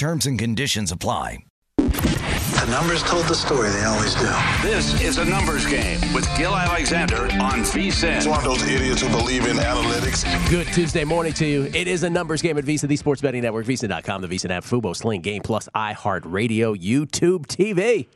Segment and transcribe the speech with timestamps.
[0.00, 1.44] Terms and conditions apply.
[1.76, 4.32] The numbers told the story, they always do.
[4.62, 8.16] This is a numbers game with Gill Alexander on VSIN.
[8.16, 10.24] It's one of those idiots who believe in analytics.
[10.48, 11.64] Good Tuesday morning to you.
[11.74, 14.64] It is a numbers game at VSIN, the Sports Betting Network, VSIN.com, the VSIN app,
[14.64, 18.06] Fubo, Sling, Game Plus, iHeartRadio, YouTube TV.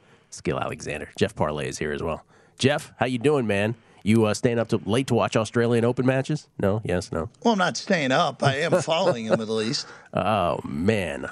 [0.43, 1.11] Gill Alexander.
[1.19, 2.25] Jeff Parlay is here as well.
[2.59, 3.75] Jeff, how you doing, man?
[4.03, 6.49] You uh, staying up to late to watch Australian Open matches?
[6.59, 7.29] No, yes, no.
[7.43, 8.43] Well, I'm not staying up.
[8.43, 9.87] I am following them at least.
[10.17, 11.29] Oh man,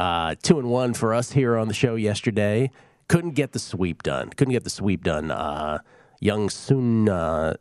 [0.00, 2.70] uh, two and one for us here on the show yesterday.
[3.06, 4.30] Couldn't get the sweep done.
[4.30, 5.30] Couldn't get the sweep done.
[5.30, 5.80] Uh,
[6.20, 7.56] young Sun uh,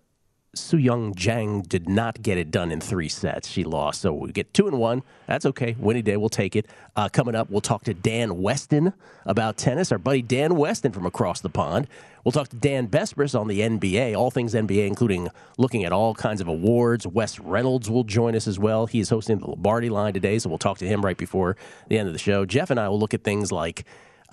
[0.56, 3.48] Su Young Jang did not get it done in three sets.
[3.48, 5.04] She lost, so we get two and one.
[5.28, 5.76] That's okay.
[5.78, 6.66] Winning day, we'll take it.
[6.96, 8.94] Uh, coming up, we'll talk to Dan Weston
[9.26, 9.92] about tennis.
[9.92, 11.88] Our buddy Dan Weston from across the pond.
[12.24, 16.16] We'll talk to Dan Besbris on the NBA, all things NBA, including looking at all
[16.16, 17.06] kinds of awards.
[17.06, 18.88] Wes Reynolds will join us as well.
[18.88, 21.58] He is hosting the Lombardi line today, so we'll talk to him right before
[21.90, 22.46] the end of the show.
[22.46, 23.86] Jeff and I will look at things like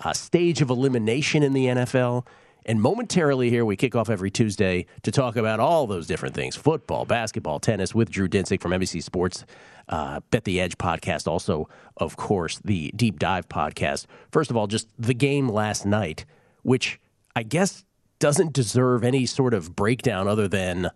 [0.03, 2.25] uh, stage of elimination in the NFL.
[2.67, 6.57] And momentarily here, we kick off every Tuesday to talk about all those different things
[6.57, 9.45] football, basketball, tennis with Drew Dinsick from NBC Sports,
[9.87, 11.27] uh, Bet the Edge podcast.
[11.27, 14.05] Also, of course, the Deep Dive podcast.
[14.33, 16.25] First of all, just the game last night,
[16.63, 16.99] which
[17.37, 17.85] I guess
[18.19, 20.89] doesn't deserve any sort of breakdown other than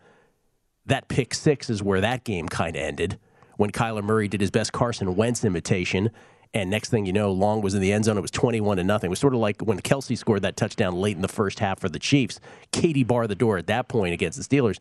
[0.85, 3.17] that pick six is where that game kind of ended
[3.55, 6.09] when Kyler Murray did his best Carson Wentz imitation.
[6.53, 8.17] And next thing you know, Long was in the end zone.
[8.17, 9.07] It was 21 to nothing.
[9.07, 11.79] It was sort of like when Kelce scored that touchdown late in the first half
[11.79, 12.39] for the Chiefs.
[12.71, 14.79] Katie barred the door at that point against the Steelers.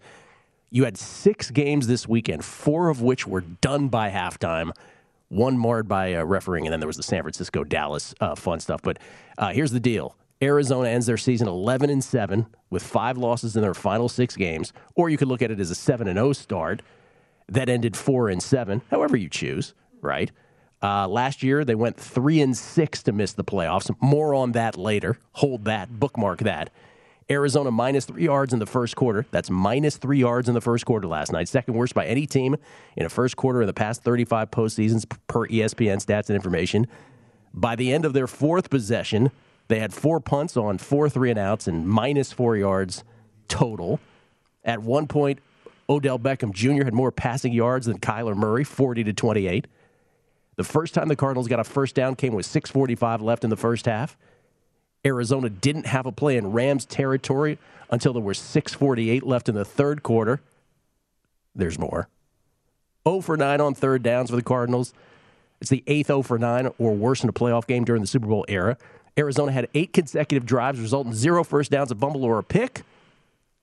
[0.71, 4.73] You had six games this weekend, four of which were done by halftime,
[5.29, 8.59] one marred by uh, refereeing, and then there was the San Francisco Dallas uh, fun
[8.59, 8.83] stuff.
[8.83, 8.99] But
[9.39, 13.63] uh, here's the deal Arizona ends their season 11 and 7 with five losses in
[13.63, 16.33] their final six games, or you could look at it as a 7 and 0
[16.33, 16.83] start
[17.49, 20.31] that ended 4 and 7, however you choose, right?
[20.83, 23.95] Uh, last year they went 3 and 6 to miss the playoffs.
[24.01, 25.19] More on that later.
[25.33, 26.71] Hold that, bookmark that.
[27.31, 29.25] Arizona minus three yards in the first quarter.
[29.31, 31.49] That's minus three yards in the first quarter last night.
[31.49, 32.57] Second worst by any team
[32.97, 36.89] in a first quarter in the past 35 postseasons per ESPN stats and information.
[37.55, 39.31] By the end of their fourth possession,
[39.69, 43.05] they had four punts on four three and outs and minus four yards
[43.47, 44.01] total.
[44.65, 45.39] At one point,
[45.89, 46.85] Odell Beckham Jr.
[46.85, 49.67] had more passing yards than Kyler Murray, 40 to 28.
[50.61, 53.57] The first time the Cardinals got a first down came with 6:45 left in the
[53.57, 54.19] first half.
[55.07, 57.57] Arizona didn't have a play in Rams territory
[57.89, 60.43] until there was 6:48 left in the third quarter.
[61.55, 62.09] There's more.
[63.09, 64.93] 0 for 9 on third downs for the Cardinals.
[65.63, 68.27] It's the eighth 0 for 9 or worse in a playoff game during the Super
[68.27, 68.77] Bowl era.
[69.17, 72.83] Arizona had eight consecutive drives, resulting in zero first downs, a fumble, or a pick.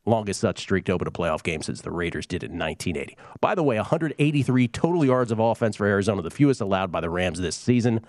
[0.07, 3.18] Longest such streak to open a playoff game since the Raiders did it in 1980.
[3.41, 7.09] By the way, 183 total yards of offense for Arizona, the fewest allowed by the
[7.09, 8.01] Rams this season.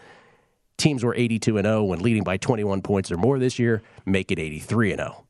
[0.77, 4.31] Teams were 82 and 0 when leading by 21 points or more this year, make
[4.31, 5.25] it 83 and 0.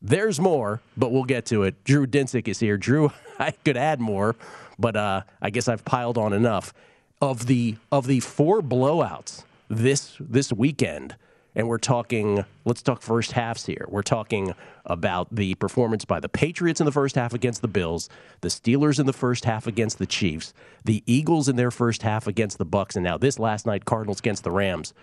[0.00, 1.82] There's more, but we'll get to it.
[1.84, 2.76] Drew Dinsick is here.
[2.76, 4.36] Drew, I could add more,
[4.78, 6.72] but uh, I guess I've piled on enough.
[7.20, 11.16] Of the of the four blowouts this this weekend,
[11.54, 12.44] and we're talking.
[12.64, 13.86] Let's talk first halves here.
[13.88, 14.54] We're talking
[14.86, 18.08] about the performance by the Patriots in the first half against the Bills,
[18.40, 20.52] the Steelers in the first half against the Chiefs,
[20.84, 24.20] the Eagles in their first half against the Bucs, and now this last night Cardinals
[24.20, 24.94] against the Rams.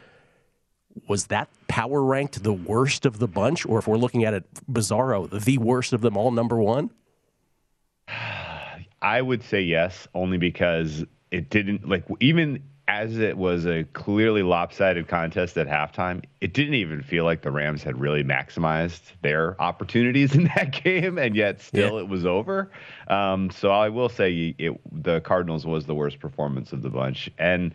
[1.07, 4.45] Was that power ranked the worst of the bunch, or if we're looking at it
[4.71, 6.89] bizarro, the worst of them all, number one?
[9.01, 14.43] I would say yes, only because it didn't like even as it was a clearly
[14.43, 19.61] lopsided contest at halftime, it didn't even feel like the Rams had really maximized their
[19.61, 22.01] opportunities in that game, and yet still yeah.
[22.01, 22.71] it was over.
[23.07, 27.29] Um, so I will say it, the Cardinals was the worst performance of the bunch,
[27.37, 27.73] and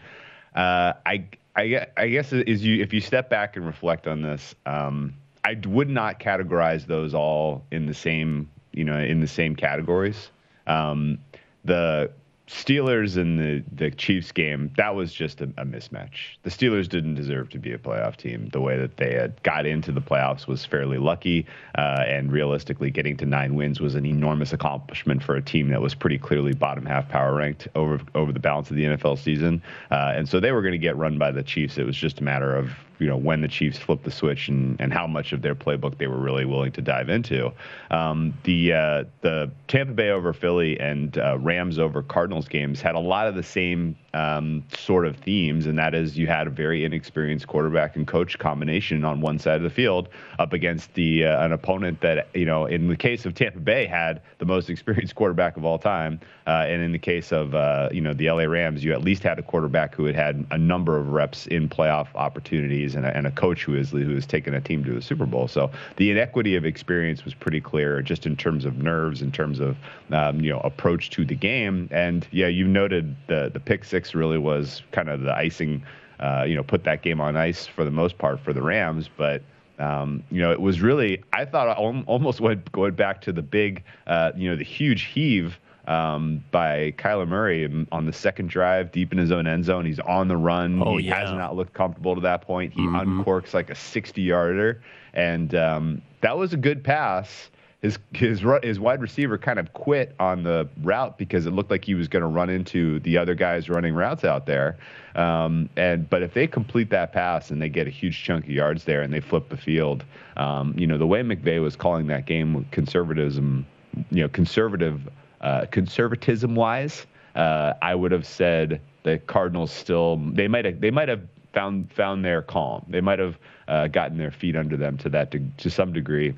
[0.54, 4.22] uh, I I guess, I guess is you if you step back and reflect on
[4.22, 5.14] this, um,
[5.44, 10.30] I would not categorize those all in the same you know in the same categories.
[10.66, 11.18] Um,
[11.64, 12.10] the
[12.52, 16.36] Steelers and the the Chiefs game, that was just a, a, mismatch.
[16.42, 18.50] The Steelers didn't deserve to be a playoff team.
[18.52, 21.46] The way that they had got into the playoffs was fairly lucky,
[21.76, 25.80] uh, and realistically, getting to nine wins was an enormous accomplishment for a team that
[25.80, 29.62] was pretty clearly bottom half power ranked over over the balance of the NFL season.
[29.90, 31.78] Uh, and so they were going to get run by the Chiefs.
[31.78, 32.70] It was just a matter of
[33.02, 35.98] you know when the Chiefs flipped the switch and, and how much of their playbook
[35.98, 37.52] they were really willing to dive into.
[37.90, 42.94] Um, the uh, the Tampa Bay over Philly and uh, Rams over Cardinals games had
[42.94, 46.50] a lot of the same um, sort of themes, and that is you had a
[46.50, 51.24] very inexperienced quarterback and coach combination on one side of the field up against the
[51.24, 54.68] uh, an opponent that you know in the case of Tampa Bay had the most
[54.70, 58.30] experienced quarterback of all time, uh, and in the case of uh, you know the
[58.30, 61.46] LA Rams, you at least had a quarterback who had had a number of reps
[61.46, 64.84] in playoff opportunities and a, and a coach who is who has taken a team
[64.84, 65.48] to the Super Bowl.
[65.48, 69.58] So the inequity of experience was pretty clear, just in terms of nerves, in terms
[69.58, 69.76] of
[70.10, 74.01] um, you know approach to the game, and yeah, you noted the the pick six
[74.02, 75.82] six really was kind of the icing,
[76.18, 79.08] uh, you know, put that game on ice for the most part for the Rams.
[79.16, 79.42] But
[79.78, 83.42] um, you know, it was really I thought I almost went going back to the
[83.42, 88.90] big, uh, you know, the huge heave um, by Kyler Murray on the second drive,
[88.92, 89.84] deep in his own end zone.
[89.84, 90.82] He's on the run.
[90.84, 91.20] Oh, he yeah.
[91.20, 92.72] has not looked comfortable to that point.
[92.72, 93.20] He Mm-hmm.
[93.22, 94.82] uncorks like a 60 yarder,
[95.14, 97.50] and um, that was a good pass
[97.82, 101.84] his his his wide receiver kind of quit on the route because it looked like
[101.84, 104.78] he was going to run into the other guys running routes out there.
[105.16, 108.50] Um, and but if they complete that pass and they get a huge chunk of
[108.50, 110.04] yards there and they flip the field,
[110.36, 113.66] um, you know the way McVay was calling that game conservatism,
[114.10, 115.00] you know conservative
[115.40, 117.04] uh, conservatism wise,
[117.34, 121.92] uh, I would have said the Cardinals still they might have they might have found
[121.92, 122.86] found their calm.
[122.88, 123.36] They might have
[123.66, 126.32] uh, gotten their feet under them to that de- to some degree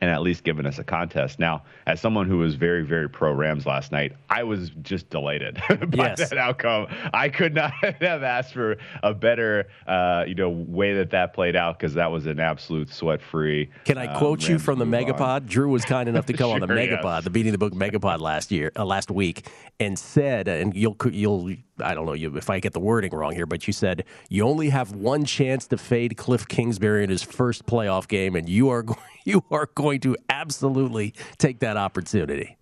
[0.00, 1.38] and at least given us a contest.
[1.38, 5.60] Now, as someone who was very, very pro Rams last night, I was just delighted
[5.88, 6.28] by Yes.
[6.30, 6.86] that outcome.
[7.12, 11.56] I could not have asked for a better, uh, you know, way that that played
[11.56, 13.70] out because that was an absolute sweat-free.
[13.84, 15.14] Can I um, quote you from the move on.
[15.14, 15.46] Megapod?
[15.46, 17.00] Drew was kind enough to come on the Sure, yes.
[17.04, 19.48] Megapod, the Beating the Book Megapod last year, uh, last week,
[19.80, 23.34] and said, and you'll you'll I don't know you if I get the wording wrong
[23.34, 27.22] here, but you said you only have one chance to fade Cliff Kingsbury in his
[27.22, 28.84] first playoff game, and you are
[29.24, 32.56] you are going to absolutely take that opportunity.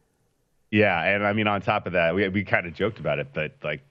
[0.70, 3.28] Yeah, and I mean, on top of that, we we kind of joked about it,
[3.34, 3.82] but like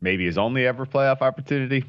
[0.00, 1.84] maybe his only ever playoff opportunity.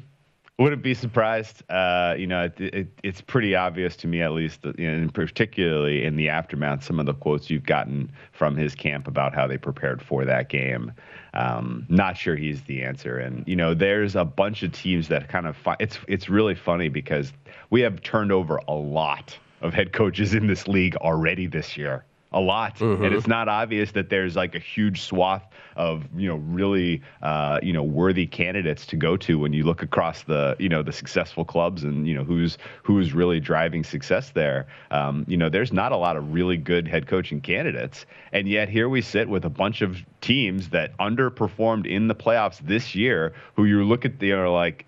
[0.58, 1.62] Wouldn't be surprised.
[1.68, 6.16] Uh, you know, it, it, it's pretty obvious to me, at least, and particularly in
[6.16, 10.00] the aftermath, some of the quotes you've gotten from his camp about how they prepared
[10.00, 10.92] for that game.
[11.34, 13.18] Um, not sure he's the answer.
[13.18, 15.58] And you know, there's a bunch of teams that kind of.
[15.58, 17.34] Fi- it's it's really funny because
[17.68, 22.06] we have turned over a lot of head coaches in this league already this year
[22.36, 22.78] a lot.
[23.04, 25.42] And it's not obvious that there's like a huge swath
[25.74, 29.82] of you know really uh, you know worthy candidates to go to when you look
[29.82, 34.30] across the you know the successful clubs and you know who's who's really driving success
[34.30, 34.66] there.
[34.90, 38.04] Um, you know there's not a lot of really good head coaching candidates.
[38.32, 42.58] And yet here we sit with a bunch of teams that underperformed in the playoffs
[42.58, 44.84] this year who you look at they are like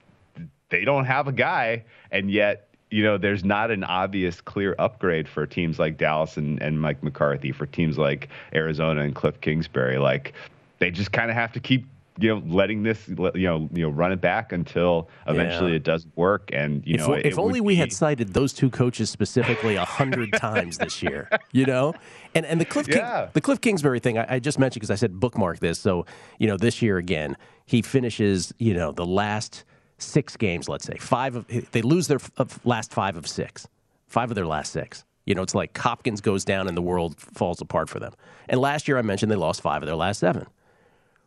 [0.68, 5.28] they don't have a guy, and yet you know there's not an obvious clear upgrade
[5.28, 9.98] for teams like Dallas and, and Mike McCarthy, for teams like Arizona and Cliff Kingsbury.
[9.98, 10.32] Like
[10.78, 11.86] they just kind of have to keep
[12.20, 15.76] you know letting this you know you know run it back until eventually Yeah.
[15.76, 16.50] it doesn't work.
[16.52, 20.32] And you if know if only we had cited those two coaches specifically a hundred
[20.36, 21.94] times this year, you know,
[22.34, 23.28] and and the Cliff King, Yeah.
[23.32, 25.78] the Cliff Kingsbury thing I, I just mentioned because I said bookmark this.
[25.78, 26.06] So
[26.38, 29.64] you know, this year again, he finishes you know the last
[29.98, 30.68] six games.
[30.68, 32.18] Let's say five of they lose their
[32.64, 33.68] last five of six,
[34.06, 35.04] five of their last six.
[35.26, 38.14] You know, it's like Hopkins goes down and the world falls apart for them.
[38.48, 40.46] And last year I mentioned they lost five of their last seven.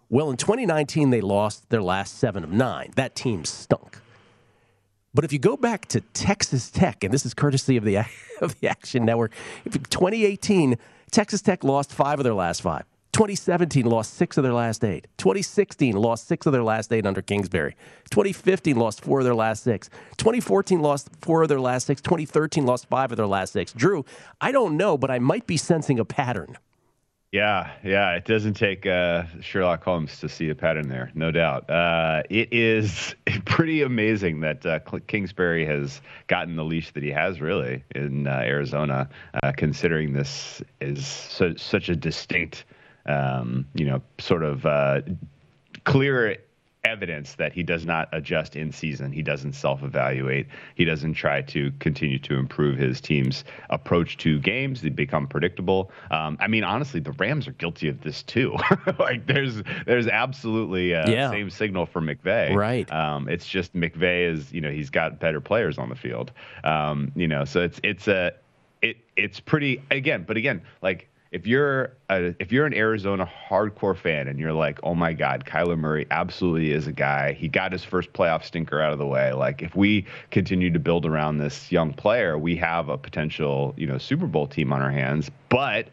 [0.10, 2.92] Well, in 2019 they lost their last seven of nine.
[2.96, 4.00] That team stunk.
[5.14, 7.98] But if you go back to Texas Tech, and this is courtesy of the
[8.42, 9.34] of the Action Network,
[9.66, 10.78] if 2018
[11.12, 12.86] Texas Tech lost five of their last five.
[13.14, 15.08] 2017 lost six of their last eight.
[15.18, 17.76] 2016 lost six of their last eight under Kingsbury.
[18.10, 19.90] 2015 lost four of their last six.
[20.18, 22.02] 2014 lost four of their last six.
[22.02, 23.74] 2013 lost five of their last six.
[23.74, 24.06] Drew,
[24.40, 26.58] I don't know, but I might be sensing a pattern.
[27.32, 28.12] Yeah, yeah.
[28.16, 31.70] It doesn't take uh, Sherlock Holmes to see a pattern there, no doubt.
[31.70, 33.16] Uh, it is
[33.46, 38.42] pretty amazing that uh, Kingsbury has gotten the leash that he has, really, in uh,
[38.44, 39.08] Arizona,
[39.42, 42.66] uh, considering this is so, such a distinct,
[43.06, 45.02] um, you know, sort of uh,
[45.84, 46.38] clear
[46.84, 49.12] evidence that he does not adjust in season.
[49.12, 50.48] He doesn't self evaluate.
[50.74, 54.82] He doesn't try to continue to improve his team's approach to games.
[54.82, 55.92] They become predictable.
[56.10, 58.56] Um, I mean, honestly, the Rams are guilty of this too.
[59.00, 61.30] like there's there's absolutely a Yeah.
[61.30, 62.56] same signal for McVay.
[62.56, 62.92] Right.
[62.92, 66.32] Um, it's just McVay is you know he's got better players on the field.
[66.64, 68.32] Um, you know, so it's it's a
[68.82, 73.98] it it's pretty again, but again, like if you're a, if you're an Arizona hardcore
[73.98, 77.32] fan and you're like, oh my God, Kyler Murray absolutely is a guy.
[77.32, 79.32] He got his first playoff stinker out of the way.
[79.32, 83.88] Like if we continue to build around this young player, we have a potential you
[83.88, 85.32] know Super Bowl team on our hands.
[85.48, 85.88] But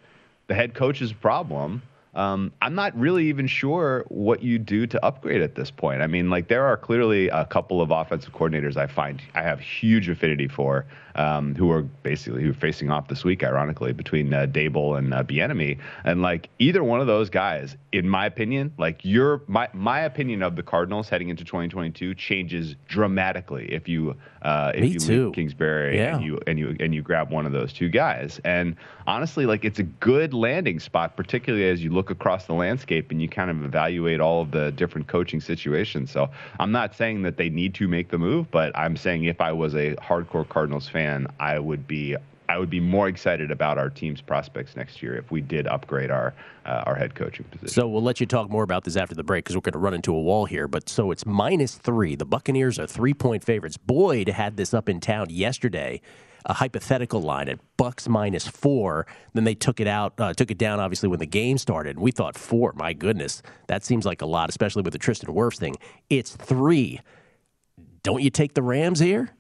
[0.49, 1.83] the head coach's problem.
[2.19, 6.03] Um, I'm not really even sure what you do to upgrade at this point.
[6.03, 9.61] I mean, like there are clearly a couple of offensive coordinators I find I have
[9.61, 10.85] huge affinity for,
[11.15, 15.15] um, who are basically who are facing off this week, ironically, between uh, Daboll and
[15.15, 15.79] uh, Bieniemy.
[16.05, 20.43] And like either one of those guys, in my opinion, like your my my opinion
[20.43, 25.25] of the Cardinals heading into 2022 changes dramatically if you uh, if Me you too.
[25.27, 26.17] leave Kingsbury Yeah.
[26.17, 28.41] and you and you and you grab one of those two guys.
[28.45, 28.75] And
[29.07, 33.21] honestly, like it's a good landing spot, particularly as you look across the landscape and
[33.21, 36.11] you kind of evaluate all of the different coaching situations.
[36.11, 39.41] So I'm not saying that they need to make the move, but I'm saying if
[39.41, 42.17] I was a hardcore Cardinals fan, I would be
[42.49, 46.11] I would be more excited about our team's prospects next year if we did upgrade
[46.11, 46.33] our
[46.65, 47.69] uh, our head coaching position.
[47.69, 49.79] So we'll let you talk more about this after the break because we're going to
[49.79, 50.67] run into a wall here.
[50.67, 52.17] But so it's minus three.
[52.17, 53.77] The Buccaneers are three point favorites.
[53.77, 56.01] Boyd had this up in town yesterday,
[56.49, 59.07] a hypothetical line at Bucs minus four.
[59.35, 61.97] Then they took it out, uh, took it down obviously when the game started.
[61.97, 62.73] And we thought four.
[62.75, 65.77] My goodness, that seems like a lot, especially with the Tristan Wirfs thing.
[66.09, 67.01] It's three.
[68.03, 69.31] Don't you take the Rams here?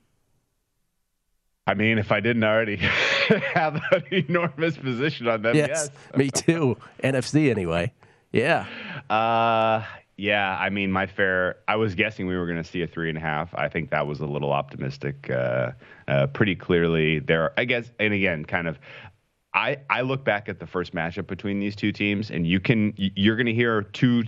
[1.66, 2.76] I mean, if I didn't already
[3.54, 5.90] have an enormous position on them, yes.
[6.16, 6.78] me too.
[7.02, 7.92] NFC anyway.
[8.32, 8.66] Yeah.
[9.10, 9.84] Uh,
[10.18, 10.58] yeah.
[10.60, 11.56] I mean, my fair.
[11.66, 13.54] I was guessing we were going to see a three and a half.
[13.54, 15.30] I think that was a little optimistic.
[15.30, 15.70] Uh,
[16.08, 17.52] uh, pretty clearly, there.
[17.58, 18.78] I guess, and again, kind of.
[19.54, 22.92] I I look back at the first matchup between these two teams, and you can
[22.96, 24.24] you're going to hear two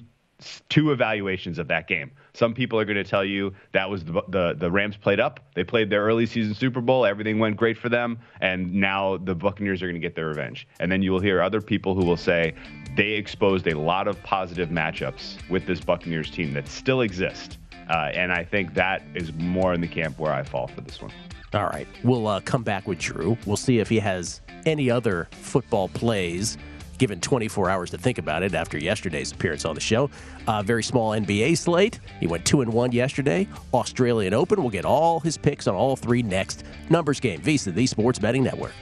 [0.68, 2.10] two evaluations of that game.
[2.32, 5.40] Some people are going to tell you that was the, the the Rams played up.
[5.54, 7.04] They played their early season Super Bowl.
[7.04, 10.68] Everything went great for them, and now the Buccaneers are going to get their revenge.
[10.78, 12.54] And then you will hear other people who will say
[12.96, 17.58] they exposed a lot of positive matchups with this Buccaneers team that still exist.
[17.88, 21.02] Uh, and I think that is more in the camp where I fall for this
[21.02, 21.10] one.
[21.52, 21.88] All right.
[22.04, 23.36] We'll uh, come back with Drew.
[23.44, 26.56] We'll see if he has any other football plays,
[27.00, 30.08] given 24 hours to think about it after yesterday's appearance on the show.
[30.46, 31.98] Uh, very small NBA slate.
[32.20, 33.48] He went 2 and 1 yesterday.
[33.74, 34.60] Australian Open.
[34.60, 36.62] We'll get all his picks on all three next.
[36.90, 38.72] Numbers game, VSIN, the Sports Betting Network.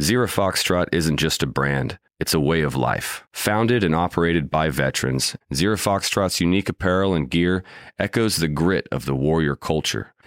[0.00, 3.24] Zero Foxtrot isn't just a brand, it's a way of life.
[3.34, 7.62] Founded and operated by veterans, Zero Foxtrot's unique apparel and gear
[7.98, 10.14] echoes the grit of the warrior culture.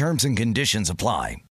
[0.00, 1.42] Terms and conditions apply.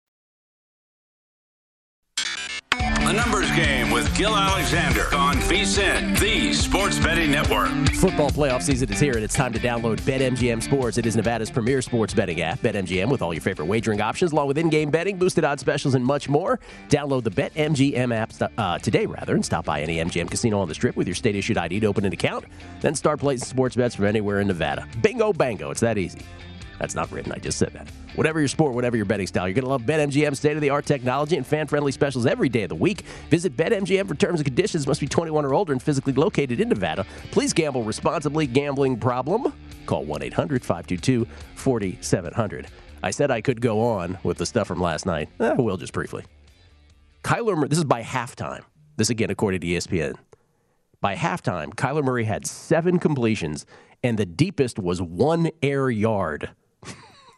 [2.71, 7.69] The numbers game with Gill Alexander on VSIN, the Sports Betting Network.
[7.97, 10.97] Football playoff season is here, and it's time to download BetMGM Sports.
[10.97, 12.59] It is Nevada's premier sports betting app.
[12.61, 16.03] BetMGM with all your favorite wagering options, along with in-game betting, boosted odds specials, and
[16.03, 16.59] much more.
[16.89, 20.75] Download the BetMGM app uh, today, rather, and stop by any MGM casino on the
[20.75, 22.47] Strip with your state-issued ID to open an account.
[22.81, 24.89] Then start placing sports bets from anywhere in Nevada.
[25.03, 25.71] Bingo, bango!
[25.71, 26.21] It's that easy.
[26.79, 27.33] That's not written.
[27.33, 27.89] I just said that.
[28.15, 30.71] Whatever your sport, whatever your betting style, you're going to love BetMGM state of the
[30.71, 33.03] art technology and fan friendly specials every day of the week.
[33.31, 34.87] Visit BetMGM for terms and conditions.
[34.87, 37.05] Must be 21 or older and physically located in Nevada.
[37.31, 38.47] Please gamble responsibly.
[38.47, 39.53] Gambling problem?
[39.87, 42.69] Call 1 800 522 4700.
[43.03, 45.29] I said I could go on with the stuff from last night.
[45.41, 46.25] Eh, I will just briefly.
[47.23, 48.63] Kyler Murray, this is by halftime.
[48.97, 50.17] This again, according to ESPN.
[51.01, 53.67] By halftime, Kyler Murray had seven completions,
[54.03, 56.51] and the deepest was one air yard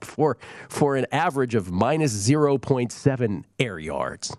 [0.04, 0.38] for,
[0.69, 4.37] for an average of minus 0.7 air yards.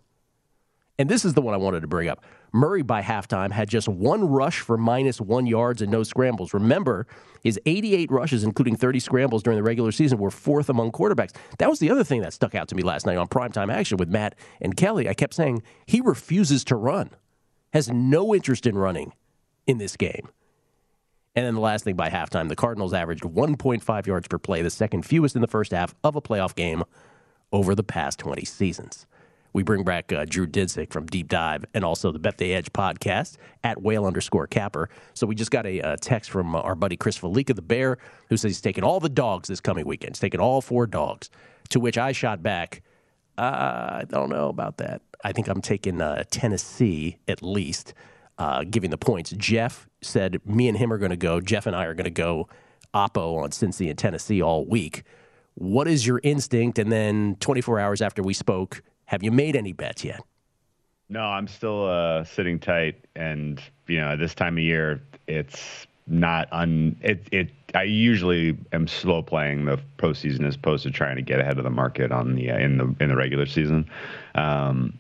[1.00, 2.24] And this is the one I wanted to bring up.
[2.54, 6.54] Murray by halftime had just one rush for minus one yards and no scrambles.
[6.54, 7.08] Remember,
[7.42, 11.34] his 88 rushes, including 30 scrambles during the regular season, were fourth among quarterbacks.
[11.60, 13.98] That was the other thing that stuck out to me last night on primetime action
[13.98, 15.08] with Matt and Kelly.
[15.08, 17.12] I kept saying he refuses to run,
[17.74, 19.14] has no interest in running
[19.66, 20.28] in this game.
[21.36, 24.70] And then the last thing by halftime, the Cardinals averaged 1.5 yards per play, the
[24.70, 26.84] second fewest in the first half of a playoff game
[27.54, 29.06] over the past 20 seasons.
[29.54, 32.72] We bring back uh, Drew Dinsick from Deep Dive and also the Bet the Edge
[32.72, 34.90] podcast at whale underscore capper.
[35.14, 37.98] So we just got a, uh, text from our buddy Chris Fallica, the Bear,
[38.30, 40.16] who says he's taking all the dogs this coming weekend.
[40.16, 41.30] He's taking all four dogs.
[41.70, 42.82] To which I shot back,
[43.38, 45.02] uh, I don't know about that.
[45.24, 47.94] I think I'm taking uh, Tennessee at least,
[48.38, 49.32] uh, giving the points.
[49.32, 51.40] Jeff said me and him are going to go.
[51.40, 52.48] Jeff and I are going to go
[52.94, 55.04] Oppo on Cincy and Tennessee all week.
[55.56, 56.80] What is your instinct?
[56.80, 60.22] And then 24 hours after we spoke, have you made any bets yet?
[61.10, 66.48] No, I'm still uh, sitting tight, and you know, this time of year, it's not
[66.54, 66.96] un.
[67.02, 67.52] It it.
[67.76, 71.66] I usually am slow playing the postseason as opposed to trying to get ahead of
[71.66, 73.90] the market on the uh, in the in the regular season.
[74.36, 74.98] Um,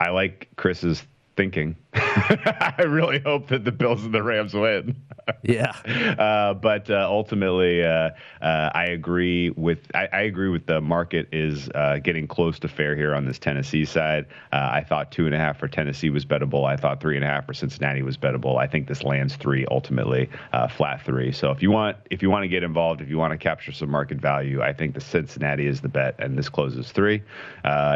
[0.00, 1.04] I like Chris's
[1.36, 1.76] thinking.
[1.94, 4.96] I really hope that the Bills and the Rams win.
[5.42, 5.72] yeah.
[6.12, 8.10] Uh, but uh, ultimately, uh,
[8.42, 12.68] uh, I agree with I, I, agree with the market is uh, getting close to
[12.68, 14.26] fair here on this Tennessee side.
[14.52, 16.66] Uh, I thought two and a half for Tennessee was bettable.
[16.66, 18.58] I thought three and a half for Cincinnati was bettable.
[18.58, 20.28] I think this lands three ultimately,
[20.70, 21.32] flat three.
[21.32, 23.72] So if you want if you want to get involved, if you want to capture
[23.72, 27.22] some market value, I think the Cincinnati is the bet, and this closes three.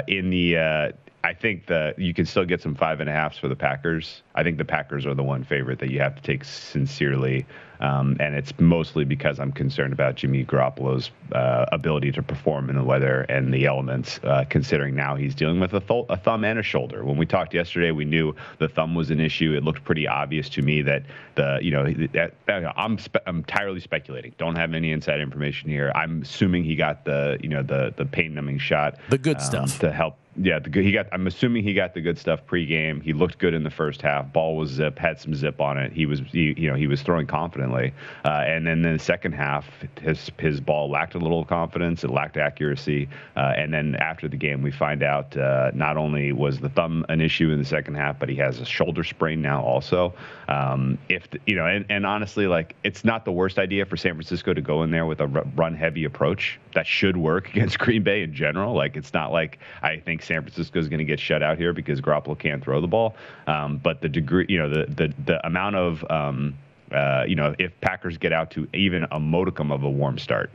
[0.08, 3.48] in the I think that you can still get some five and a halfs for
[3.48, 4.22] the Packers.
[4.34, 7.46] I think the Packers are the one favorite that you have to take sincerely,
[7.80, 12.76] um, and it's mostly because I'm concerned about Jimmy Garoppolo's uh, ability to perform in
[12.76, 14.20] the weather and the elements.
[14.22, 17.04] Uh, considering now he's dealing with a, th- a, thumb and a shoulder.
[17.04, 19.52] When we talked yesterday, we knew the thumb was an issue.
[19.56, 21.02] It looked pretty obvious to me that
[21.34, 22.34] the you know that,
[22.76, 24.34] I'm spe- I'm entirely speculating.
[24.38, 25.90] Don't have any inside information here.
[25.94, 29.42] I'm assuming he got the you know the the pain numbing shot, the good um,
[29.42, 31.06] stuff to help yeah, the good, he got.
[31.12, 33.02] I'm assuming he got the good stuff pregame.
[33.02, 34.32] He looked good in the first half.
[34.32, 35.92] Ball was zip, had some zip on it.
[35.92, 37.94] He was, he, you know, he was throwing confidently.
[38.24, 39.66] Uh, and then the second half,
[40.00, 42.04] his his ball lacked a little confidence.
[42.04, 43.08] It lacked accuracy.
[43.34, 47.06] Uh, and then after the game, we find out uh, not only was the thumb
[47.08, 50.12] an issue in the second half, but he has a shoulder sprain now also.
[50.48, 53.96] Um, if the, you know, and, and honestly, like it's not the worst idea for
[53.96, 56.60] San Francisco to go in there with a run heavy approach.
[56.74, 58.74] That should work against Green Bay in general.
[58.74, 61.72] Like it's not like I think San Francisco is going to get shut out here
[61.72, 63.14] because Garoppolo can't throw the ball.
[63.46, 66.56] Um, but the degree, you know, the the the amount of um,
[66.92, 70.50] uh, you know, if Packers get out to even a modicum of a warm start,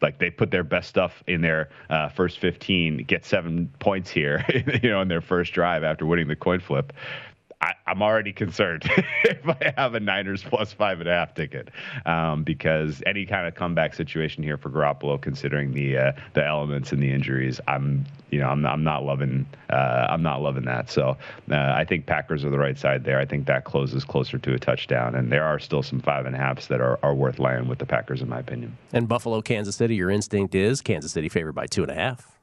[0.00, 4.44] like they put their best stuff in their uh, first 15, get seven points here,
[4.82, 6.92] you know, in their first drive after winning the coin flip.
[7.64, 8.82] I, am already concerned
[9.24, 11.70] if I have a Niners plus five and a half ticket,
[12.04, 16.92] um, because any kind of comeback situation here for Garoppolo, considering the uh, the elements
[16.92, 20.90] and the injuries, I'm you know I'm, I'm not loving uh, I'm not loving that.
[20.90, 21.16] So
[21.50, 23.18] uh, I think Packers are the right side there.
[23.18, 26.34] I think that closes closer to a touchdown, and there are still some five and
[26.34, 28.76] a halfs that are, are worth laying with the Packers in my opinion.
[28.92, 32.38] And Buffalo, Kansas City, your instinct is Kansas City favored by two and a half.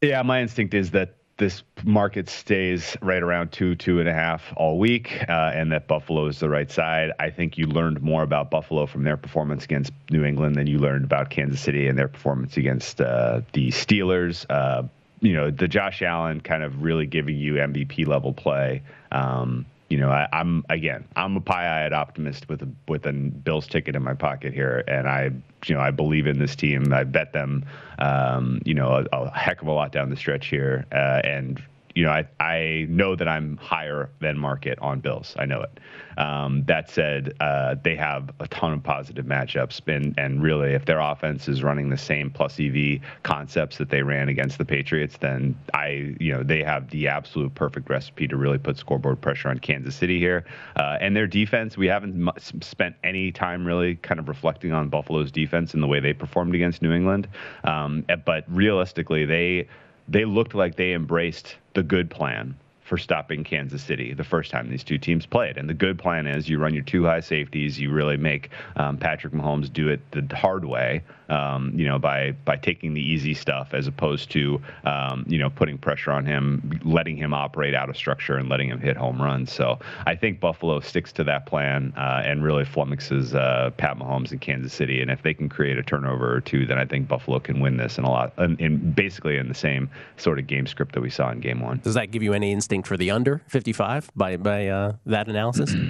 [0.00, 4.52] Yeah, my instinct is that this market stays right around two, two and a half
[4.56, 7.10] all week, uh, and that Buffalo is the right side.
[7.18, 10.78] I think you learned more about Buffalo from their performance against New England than you
[10.78, 14.46] learned about Kansas City and their performance against uh, the Steelers.
[14.48, 14.84] Uh,
[15.20, 18.82] you know, the Josh Allen kind of really giving you MVP level play.
[19.10, 23.66] Um, you know, I, am again, I'm a pie-eyed optimist with a with a Bills
[23.66, 25.30] ticket in my pocket here, and I,
[25.66, 26.94] you know, I believe in this team.
[26.94, 27.66] I bet them,
[27.98, 31.62] um, you know, a, a, heck of a lot down the stretch here, uh, and
[31.94, 35.34] you know, I, I know that I'm higher than market on Bills.
[35.38, 35.80] I know it.
[36.18, 40.84] Um, that said, uh, they have a ton of positive matchups, and and really, if
[40.84, 45.16] their offense is running the same plus EV concepts that they ran against the Patriots,
[45.18, 49.48] then I, you know, they have the absolute perfect recipe to really put scoreboard pressure
[49.48, 50.44] on Kansas City here.
[50.76, 52.30] Uh, and their defense, we haven't
[52.62, 56.54] spent any time really kind of reflecting on Buffalo's defense and the way they performed
[56.54, 57.28] against New England.
[57.64, 59.68] Um, but realistically, they
[60.08, 62.56] they looked like they embraced the good plan
[62.92, 65.56] for stopping Kansas City the first time these two teams played.
[65.56, 68.98] And the good plan is you run your two high safeties, you really make um,
[68.98, 71.02] Patrick Mahomes do it the hard way,
[71.32, 75.50] um, you know, by by taking the easy stuff as opposed to um, you know
[75.50, 79.20] putting pressure on him, letting him operate out of structure and letting him hit home
[79.20, 79.52] runs.
[79.52, 84.32] So I think Buffalo sticks to that plan uh, and really flummoxes uh, Pat Mahomes
[84.32, 85.00] in Kansas City.
[85.00, 87.76] And if they can create a turnover or two, then I think Buffalo can win
[87.76, 91.00] this in a lot, in, in basically in the same sort of game script that
[91.00, 91.80] we saw in Game One.
[91.82, 92.72] Does that give you any instinct?
[92.72, 95.74] instinct for the under 55 by by uh, that analysis?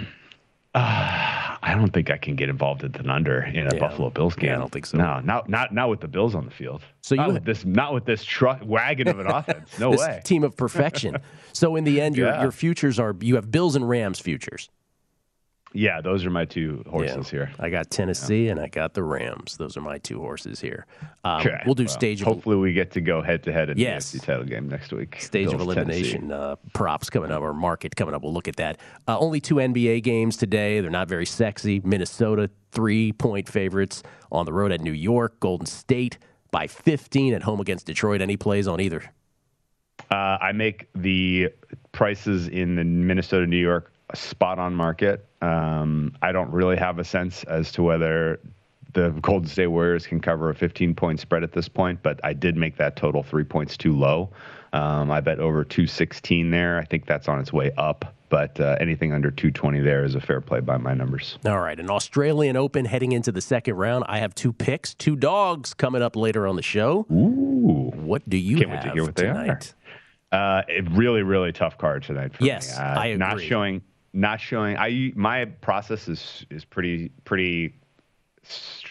[1.65, 3.79] I don't think I can get involved at an under in a Yeah.
[3.81, 4.51] Buffalo Bills game.
[4.51, 4.99] Yeah, I don't think so.
[4.99, 6.83] No, not not not with the Bills on the field.
[7.03, 9.79] So not you- with this not with this truck wagon of an offense.
[9.79, 10.21] No this way.
[10.25, 11.19] team of perfection.
[11.53, 12.43] so in the end, your Yeah.
[12.43, 14.69] your futures are you have Bills and Rams futures.
[15.75, 17.51] Yeah, those are my two horses here.
[17.59, 19.57] I got Tennessee and I got the Rams.
[19.57, 20.87] Those are my two horses here.
[21.25, 21.63] Um, Okay.
[21.65, 24.13] We'll do Well, stage of Hopefully, we get to go head to head in Yes.
[24.13, 25.17] the AFC title game next week.
[25.21, 25.99] stage of Bills, Tennessee.
[26.01, 28.23] elimination uh, props coming up or market coming up.
[28.23, 28.79] We'll look at that.
[29.09, 30.81] Uh, only two NBA games today.
[30.81, 31.81] They're not very sexy.
[31.85, 35.41] Minnesota three point favorites on the road at New York.
[35.41, 36.19] Golden State
[36.51, 38.21] by 15 at home against Detroit.
[38.21, 39.03] Any plays on either?
[40.11, 41.49] Uh, I make the
[41.93, 45.27] prices in the Minnesota, New York spot on market.
[45.41, 48.41] Um, I don't really have a sense as to whether
[48.93, 52.33] the Golden State Warriors can cover a 15 point spread at this point, but I
[52.33, 54.31] did make that total three points too low.
[54.73, 56.79] Um, I bet over 216 there.
[56.79, 60.21] I think that's on its way up, but uh, anything under 220 there is a
[60.21, 61.39] fair play by my numbers.
[61.45, 64.05] All right, an Australian Open heading into the second round.
[64.09, 67.07] I have two picks, two dogs coming up later on the show.
[67.11, 67.93] Ooh.
[67.95, 69.61] What do you Can't wait to hear what they are.
[70.33, 72.83] Uh, a really, really tough card tonight for Yes, me.
[72.83, 74.77] Uh, I Not showing, not showing.
[74.77, 77.75] I my process is is pretty pretty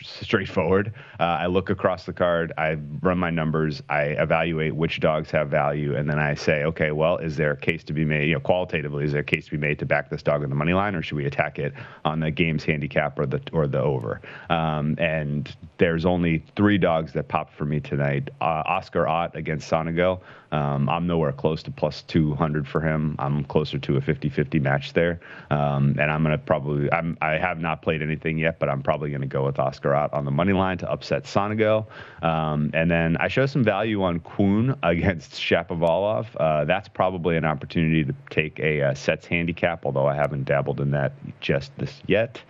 [0.03, 0.93] straightforward.
[1.19, 5.49] Uh, I look across the card, I run my numbers, I evaluate which dogs have
[5.49, 8.27] value, and then I say, okay, well, is there a case to be made?
[8.27, 10.49] You know, qualitatively, is there a case to be made to back this dog on
[10.49, 11.73] the money line, or should we attack it
[12.05, 14.21] on the game's handicap or the or the over?
[14.49, 18.29] Um, and there's only three dogs that popped for me tonight.
[18.41, 20.21] Uh, Oscar Otte against Sonego.
[20.51, 23.15] Um, I'm nowhere close to plus 200 for him.
[23.19, 26.91] I'm closer to a 50-50 match there, um, and I'm gonna probably.
[26.91, 30.13] I'm, I have not played anything yet, but I'm probably gonna go with Oscar Otte
[30.13, 31.85] on the money line to upset Sonego.
[32.21, 36.27] Um, and then I show some value on Kwon against Shapovalov.
[36.37, 40.79] Uh, that's probably an opportunity to take a uh, sets handicap, although I haven't dabbled
[40.79, 42.41] in that just this yet.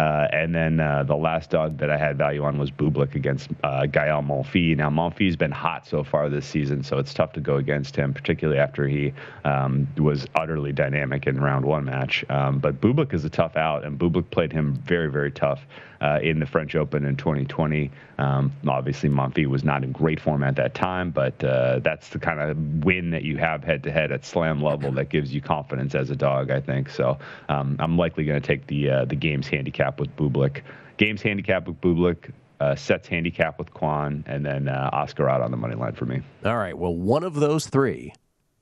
[0.00, 3.50] Uh, and then uh, the last dog that I had value on was Bublik against
[3.62, 4.78] uh, Gael Monfils.
[4.78, 8.14] Now, Monfils been hot so far this season, so it's tough to go against him,
[8.14, 9.12] particularly after he
[9.44, 12.24] um, was utterly dynamic in round one match.
[12.30, 15.66] Um, but Bublik is a tough out, and Bublik played him very, very tough
[16.00, 17.90] uh, in the French Open in 2020.
[18.18, 22.18] Um, obviously, Monfils was not in great form at that time, but uh, that's the
[22.18, 25.40] kind of win that you have head to head at slam level that gives you
[25.40, 26.90] confidence as a dog, I think.
[26.90, 30.62] So um, I'm likely going to take the uh, the game's handicap with Bublik,
[30.96, 35.50] game's handicap with Bublik, uh, sets handicap with Kwon, and then uh, Oscar Otte on
[35.50, 36.22] the money line for me.
[36.44, 36.76] All right.
[36.76, 38.12] Well, one of those three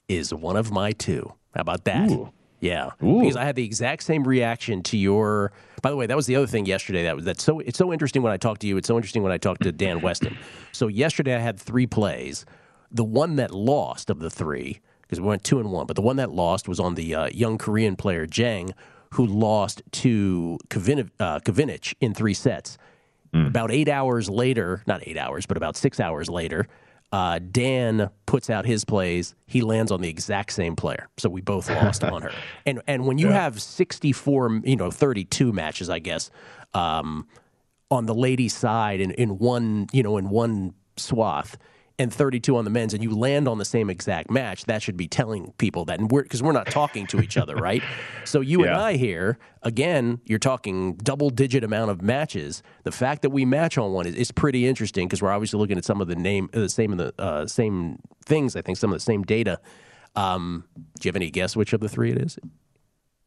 [0.09, 1.33] is one of my two.
[1.55, 2.11] How about that?
[2.11, 2.33] Ooh.
[2.61, 3.21] Yeah, Ooh.
[3.21, 5.53] because I had the exact same reaction to your.
[5.81, 7.05] By the way, that was the other thing yesterday.
[7.05, 8.77] That was that's so it's so interesting when I talked to you.
[8.77, 10.37] It's so interesting when I talked to Dan Weston.
[10.71, 12.45] So yesterday I had three plays.
[12.93, 16.03] The one that lost of the three because we went two and one, but the
[16.03, 18.75] one that lost was on the uh, young Korean player Jang,
[19.15, 22.79] who lost to Kavin, uh, Kovinic in three sets.
[23.35, 26.67] About eight hours later, not eight hours, but about six hours later,
[27.13, 29.35] uh, Dan puts out his plays.
[29.47, 32.33] He lands on the exact same player, so we both lost on her.
[32.67, 36.31] And and when you have sixty four, you know, thirty two matches, I guess,
[36.75, 37.27] um,
[37.91, 41.57] on the ladies' side in, in one, you know, in one swath,
[41.99, 44.97] and 32 on the men's, and you land on the same exact match, that should
[44.97, 47.83] be telling people that, and we're because we're not talking to each other, right?
[48.25, 52.63] So you and I here, again, you're talking double digit amount of matches.
[52.83, 55.79] The fact that we match on one is, is pretty interesting because we're obviously looking
[55.79, 58.55] at some of the name, uh, the same the uh, same things.
[58.55, 59.61] I think some of the same data.
[60.15, 62.39] Um, do you have any guess which of the three it is?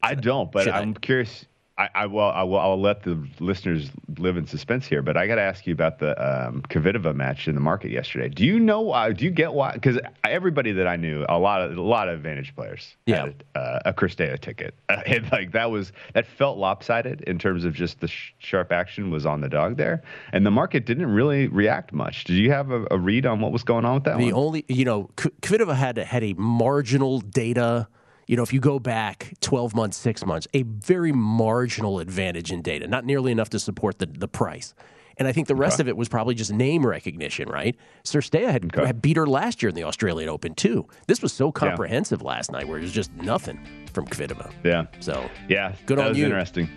[0.04, 0.82] I don't, but Should I?
[0.82, 1.46] I'm curious.
[1.82, 2.20] I, I will.
[2.22, 2.60] I will.
[2.60, 3.90] I'll let the listeners
[4.20, 5.02] live in suspense here.
[5.02, 8.30] But I got to ask you about the um, Kvitova match in the market yesterday.
[8.30, 9.12] Do you know why?
[9.14, 9.74] Do you get why?
[9.74, 13.22] Because everybody that I knew, a lot of a lot of Advantage players, Yeah.
[13.26, 14.76] had uh, a Cirstea ticket.
[14.90, 18.72] Uh, and like that was that felt lopsided in terms of just the sh- sharp
[18.72, 22.26] action was on the dog there, and the market didn't really react much.
[22.26, 24.34] Did you have a, a read on what was going on with that The one?
[24.34, 27.88] only, you know, Kvitova had had a marginal data.
[28.32, 32.62] You know, if you go back 12 months, six months, a very marginal advantage in
[32.62, 34.74] data, not nearly enough to support the, the price.
[35.18, 37.76] And I think the rest of it was probably just name recognition, right?
[38.06, 38.86] Cirstea had, Okay.
[38.86, 40.88] had beat her last year in the Australian Open, too.
[41.08, 43.60] This was so comprehensive last night where it was just nothing
[43.92, 44.50] from Kvitova.
[44.64, 45.76] yeah, So yeah.
[45.86, 46.24] Good that on was you.
[46.24, 46.70] Interesting.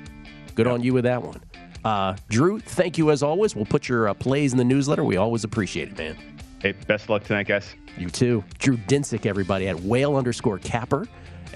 [0.56, 1.40] good on you with that one.
[1.84, 3.54] Uh, Drew, thank you as always.
[3.54, 5.04] We'll put your uh, plays in the newsletter.
[5.04, 6.16] We always appreciate it, man.
[6.60, 7.76] Hey, best of luck tonight, guys.
[7.96, 8.42] You too.
[8.58, 11.06] Drew Dinsick, everybody, at whale underscore capper.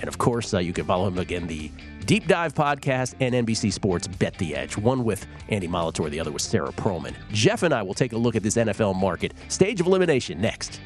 [0.00, 1.70] And of course, uh, you can follow him again, the
[2.06, 4.76] Deep Dive Podcast and NBC Sports Bet the Edge.
[4.78, 7.14] One with Andy Molitor, the other with Sarah Perlman.
[7.30, 9.34] Jeff and I will take a look at this NFL market.
[9.48, 10.80] Stage of elimination next.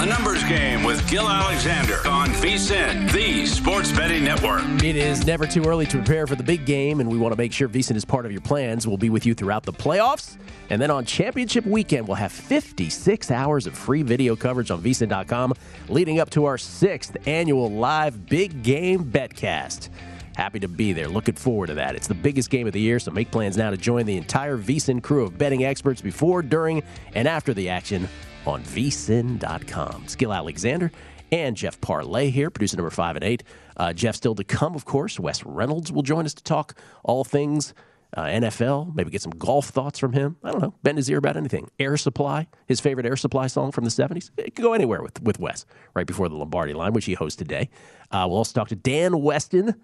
[0.00, 4.62] A numbers game with Gill Alexander on VSIN, the Sports Betting Network.
[4.82, 7.36] It is never too early to prepare for the big game, and we want to
[7.36, 8.86] make sure VSIN is part of your plans.
[8.86, 10.38] We'll be with you throughout the playoffs.
[10.70, 15.52] And then on championship weekend, we'll have 56 hours of free video coverage on VSIN.com
[15.90, 19.90] leading up to our sixth annual live big game betcast.
[20.34, 21.08] Happy to be there.
[21.08, 21.94] Looking forward to that.
[21.94, 24.56] It's the biggest game of the year, so make plans now to join the entire
[24.56, 26.82] VSIN crew of betting experts before, during,
[27.14, 28.08] and after the action
[28.46, 30.06] on vsin.com.
[30.16, 30.90] Gill Alexander
[31.32, 33.42] and Jeff Parlay here, producer number five and eight.
[33.76, 35.18] Uh, Jeff still to come, of course.
[35.18, 36.74] Wes Reynolds will join us to talk
[37.04, 37.74] all things
[38.16, 40.36] uh, NFL, maybe get some golf thoughts from him.
[40.42, 40.74] I don't know.
[40.82, 41.70] Bend his ear about anything.
[41.78, 44.30] Air Supply, his favorite Air Supply song from the 70s.
[44.36, 47.36] It could go anywhere with, with Wes right before the Lombardi line, which he hosts
[47.36, 47.70] today.
[48.10, 49.74] Uh, we'll also talk to Dan Weston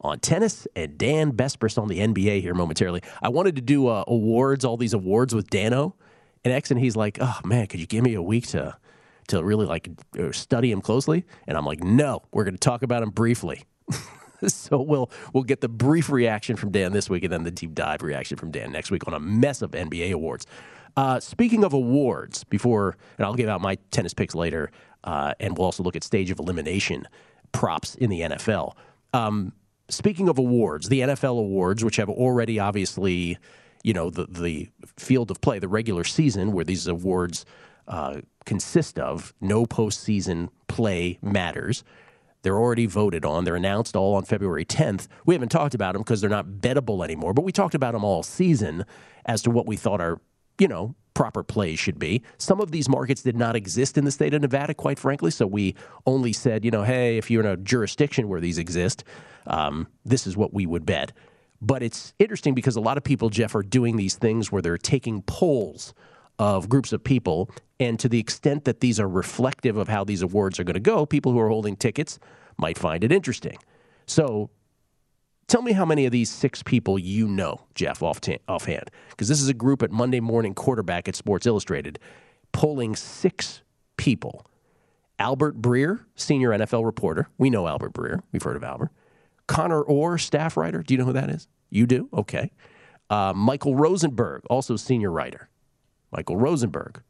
[0.00, 3.02] on tennis and Dan Besbris on the NBA here momentarily.
[3.20, 5.96] I wanted to do uh, awards, all these awards with Dano
[6.44, 8.76] and X, and he's like, "Oh man, could you give me a week to
[9.28, 12.82] to really like uh, study him closely?" And I'm like, "No, we're going to talk
[12.82, 13.64] about him briefly."
[14.46, 17.74] so we'll we'll get the brief reaction from Dan this week, and then the deep
[17.74, 20.46] dive reaction from Dan next week on a mess of NBA awards.
[20.96, 24.70] Uh, speaking of awards, before and I'll give out my tennis picks later,
[25.04, 27.06] uh, and we'll also look at stage of elimination
[27.52, 28.74] props in the NFL.
[29.14, 29.52] Um,
[29.88, 33.38] speaking of awards, the NFL awards, which have already obviously,
[33.82, 37.44] you know, the the field of play, the regular season, where these awards
[37.88, 41.84] uh, consist of, no postseason play matters.
[42.42, 43.44] They're already voted on.
[43.44, 45.06] They're announced all on February 10th.
[45.26, 48.04] We haven't talked about them because they're not bettable anymore, but we talked about them
[48.04, 48.84] all season
[49.24, 50.20] as to what we thought our,
[50.58, 52.22] you know, proper plays should be.
[52.38, 55.30] Some of these markets did not exist in the state of Nevada, quite frankly.
[55.30, 59.04] So we only said, you know, hey, if you're in a jurisdiction where these exist,
[59.46, 61.12] um, this is what we would bet.
[61.64, 64.76] But it's interesting because a lot of people, Jeff, are doing these things where they're
[64.76, 65.94] taking polls
[66.38, 67.48] of groups of people.
[67.78, 70.80] And to the extent that these are reflective of how these awards are going to
[70.80, 72.18] go, people who are holding tickets
[72.58, 73.56] might find it interesting.
[74.06, 74.50] So
[75.46, 78.90] tell me how many of these six people you know, Jeff, off t- offhand.
[79.10, 82.00] Because this is a group at Monday Morning Quarterback at Sports Illustrated,
[82.50, 83.62] polling six
[83.96, 84.44] people.
[85.20, 87.28] Albert Breer, senior NFL reporter.
[87.38, 88.20] We know Albert Breer.
[88.32, 88.90] We've heard of Albert.
[89.52, 90.82] Connor Orr, staff writer.
[90.82, 91.46] Do you know who that is?
[91.68, 92.08] You do?
[92.14, 92.50] Okay.
[93.10, 95.50] Uh, Michael Rosenberg, also senior writer.
[96.10, 97.02] Michael Rosenberg.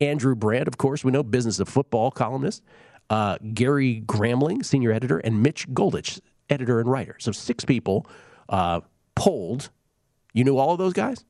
[0.00, 2.64] Andrew Brandt, of course, we know business of football columnist.
[3.08, 6.20] Uh, Gary Gramling, senior editor, and Mitch Goldich,
[6.50, 7.14] editor and writer.
[7.20, 8.04] So six people
[8.48, 8.80] uh,
[9.14, 9.70] polled.
[10.34, 11.24] You knew all of those guys?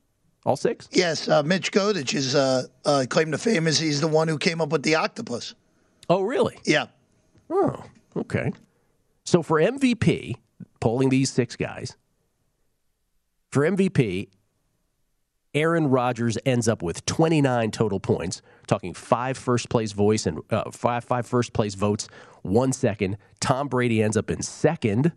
[0.47, 0.89] All six?
[0.91, 4.39] Yes, uh, Mitch Goldich is uh, uh, claim to fame is he's the one who
[4.39, 5.55] came up with the octopus.
[6.09, 6.57] Oh, really?
[6.65, 6.87] Yeah.
[7.51, 7.85] Oh,
[8.17, 8.53] okay.
[9.29, 10.37] So for MVP,
[10.81, 11.99] polling these six guys,
[13.53, 14.31] for MVP,
[15.53, 20.71] Aaron Rodgers ends up with 29 total points, talking five first place voice and uh,
[20.71, 22.09] five five first place votes,
[22.41, 23.19] one second.
[23.39, 25.13] Tom Brady ends up in second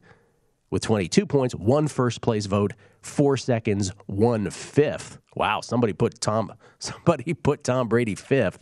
[0.69, 5.19] with 22 points, one first place vote, four seconds, one fifth.
[5.37, 8.61] Wow, somebody put Tom somebody put Tom Brady fifth.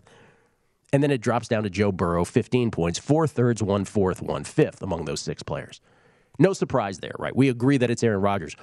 [0.91, 4.43] And then it drops down to Joe Burrow, 15 points, four thirds, one fourth, one
[4.43, 5.82] fifth among those six players.
[6.39, 7.36] No surprise there, right?
[7.36, 8.56] We agree that it's Aaron Rodgers.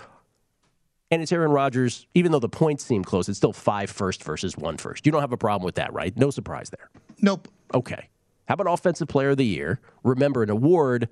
[1.11, 4.57] And it's Aaron Rodgers, even though the points seem close, it's still five first versus
[4.57, 5.07] one first.
[5.07, 6.17] You don't have a problem with that, right?
[6.17, 6.91] No surprise there.
[7.21, 7.49] Nope.
[7.73, 8.09] Okay.
[8.49, 9.81] How about Offensive Player of the Year?
[10.03, 11.09] Remember, an award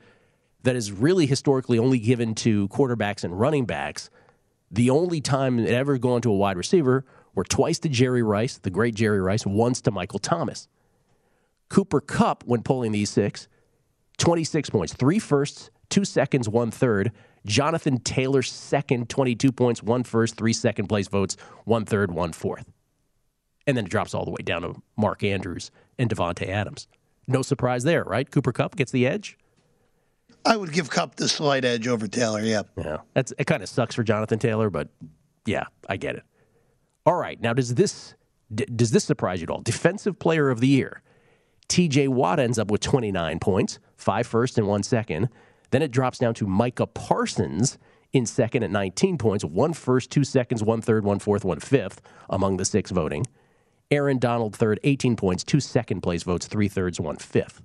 [0.63, 4.11] that is really historically only given to quarterbacks and running backs.
[4.71, 8.59] The only time it ever gone to a wide receiver were twice to Jerry Rice,
[8.59, 10.69] the great Jerry Rice, once to Michael Thomas.
[11.69, 13.49] Cooper Kupp, when pulling these six,
[14.19, 17.13] 26 points, three firsts, two seconds, one third.
[17.47, 22.71] Jonathan Taylor, second, 22 points, one first, three second place votes, one third, one fourth.
[23.67, 26.87] And then it drops all the way down to Mark Andrews and Davante Adams.
[27.27, 28.31] No surprise there, right?
[28.31, 29.37] Cooper Kupp gets the edge.
[30.47, 32.41] I would give Kupp the slight edge over Taylor.
[32.43, 32.63] Yeah.
[32.77, 33.47] Yeah, that's it.
[33.47, 34.89] Kind of sucks for Jonathan Taylor, but
[35.47, 36.23] yeah, I get it.
[37.07, 38.15] All right, now does this
[38.55, 39.63] d- does this surprise you at all?
[39.63, 41.03] Defensive Player of the Year,
[41.69, 42.09] T.J.
[42.09, 45.29] Watt ends up with 29 points, five first and one second.
[45.71, 47.79] Then it drops down to Micah Parsons
[48.13, 52.01] in second at 19 points, one first, two seconds, one third, one fourth, one fifth
[52.31, 53.27] among the six voting.
[53.91, 57.61] Aaron Donald third, 18 points, two second place votes, three thirds, one fifth.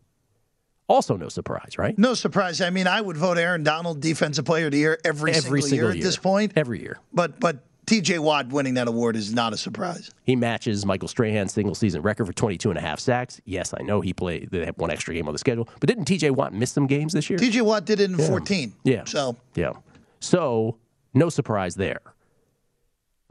[0.87, 1.95] Also, no surprise, right?
[1.99, 2.61] No surprise.
[2.61, 5.69] I mean, I would vote Aaron Donald Defensive Player of the Year every, Every single,
[5.69, 6.01] single year, year.
[6.01, 6.53] at this point.
[6.55, 6.97] Every year.
[7.13, 8.19] But but T.J.
[8.19, 10.11] Watt winning that award is not a surprise.
[10.23, 13.41] He matches Michael Strahan's single season record for 22 and a half sacks.
[13.45, 16.05] Yes, I know he played, they have one extra game on the schedule, but didn't
[16.05, 17.39] TJ Watt miss some games this year?
[17.39, 17.61] T.J.
[17.61, 18.73] Watt did it in 14.
[18.83, 19.05] Yeah.
[19.05, 19.71] So Yeah.
[20.19, 20.77] So,
[21.15, 22.01] no surprise there.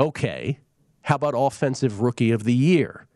[0.00, 0.58] Okay.
[1.02, 3.06] How about Offensive Rookie of the Year?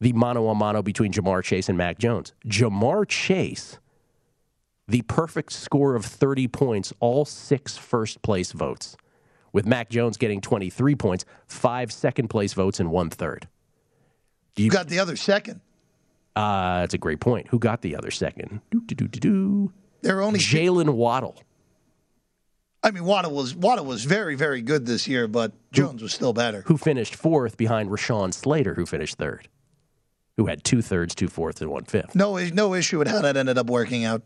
[0.00, 2.34] the mano a mano between Ja'Marr Chase and Mac Jones.
[2.46, 3.78] Ja'Marr Chase,
[4.86, 8.98] the perfect score of 30 points, all six first place votes,
[9.54, 13.48] with Mac Jones getting 23 points, five second place votes, and one third.
[14.56, 15.62] You got the other second.
[16.36, 17.48] Uh, that's a great point.
[17.48, 18.60] Who got the other second?
[18.70, 19.72] Do, do, do, do, do.
[20.02, 21.40] There were only Jaylen Waddle.
[22.82, 26.34] I mean, Waddle was Waddle was very very good this year, but Jones was still
[26.34, 26.62] better.
[26.66, 29.48] Who finished fourth behind Rashawn Slater, who finished third,
[30.36, 32.14] who had two thirds, two fourths, and one fifth.
[32.14, 34.22] No, no issue with how that ended up working out.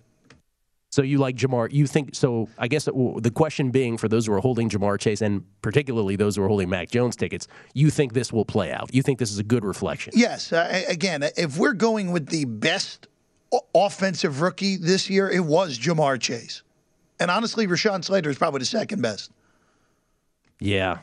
[0.99, 1.73] So you like Ja'Marr?
[1.73, 2.49] You think so?
[2.59, 6.35] I guess the question being for those who are holding Ja'Marr Chase and particularly those
[6.35, 8.93] who are holding Mac Jones tickets, you think this will play out?
[8.93, 10.13] You think this is a good reflection?
[10.17, 10.53] Yes.
[10.53, 13.07] Uh, again, if we're going with the best
[13.77, 16.63] offensive rookie this year, it was Ja'Marr Chase.
[17.21, 19.31] And honestly, Rashawn Slater is probably the second best.
[20.59, 20.99] Yeah.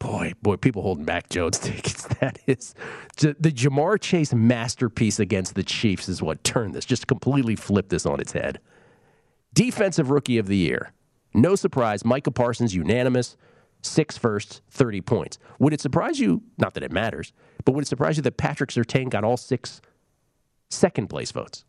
[0.00, 2.02] Boy, boy, people holding back Jones tickets.
[2.20, 2.74] That is
[3.16, 8.04] the Ja'Marr Chase masterpiece against the Chiefs is what turned this, just completely flipped this
[8.04, 8.60] on its head.
[9.54, 10.92] Defensive rookie of the year.
[11.32, 13.36] No surprise, Micah Parsons unanimous,
[13.82, 15.38] six firsts, 30 points.
[15.58, 17.32] Would it surprise you, not that it matters,
[17.64, 19.80] but would it surprise you that Patrick Surtain got all six
[20.70, 21.64] second place votes?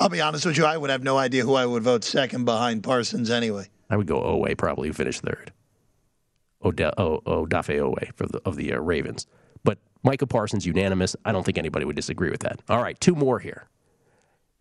[0.00, 2.44] I'll be honest with you, I would have no idea who I would vote second
[2.46, 3.68] behind Parsons anyway.
[3.90, 5.52] I would go Oweh probably finish third.
[6.62, 9.26] Ode- o- Odafe Oweh for the, of the uh, Ravens.
[9.62, 11.14] But Michael Parsons unanimous.
[11.24, 12.60] I don't think anybody would disagree with that.
[12.68, 13.68] All right, two more here.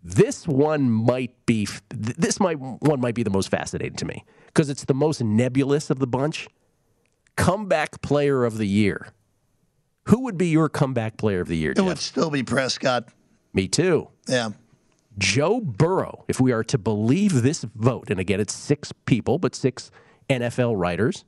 [0.03, 4.69] This one might be this might one might be the most fascinating to me because
[4.69, 6.47] it's the most nebulous of the bunch.
[7.37, 9.07] Comeback player of the year.
[10.07, 11.71] Who would be your comeback player of the year?
[11.71, 11.85] It Jeff?
[11.85, 13.07] would still be Prescott.
[13.53, 14.09] Me too.
[14.27, 14.49] Yeah.
[15.17, 19.55] Joe Burrow, if we are to believe this vote, and again, it's six people, but
[19.55, 19.91] six
[20.29, 21.23] NFL writers.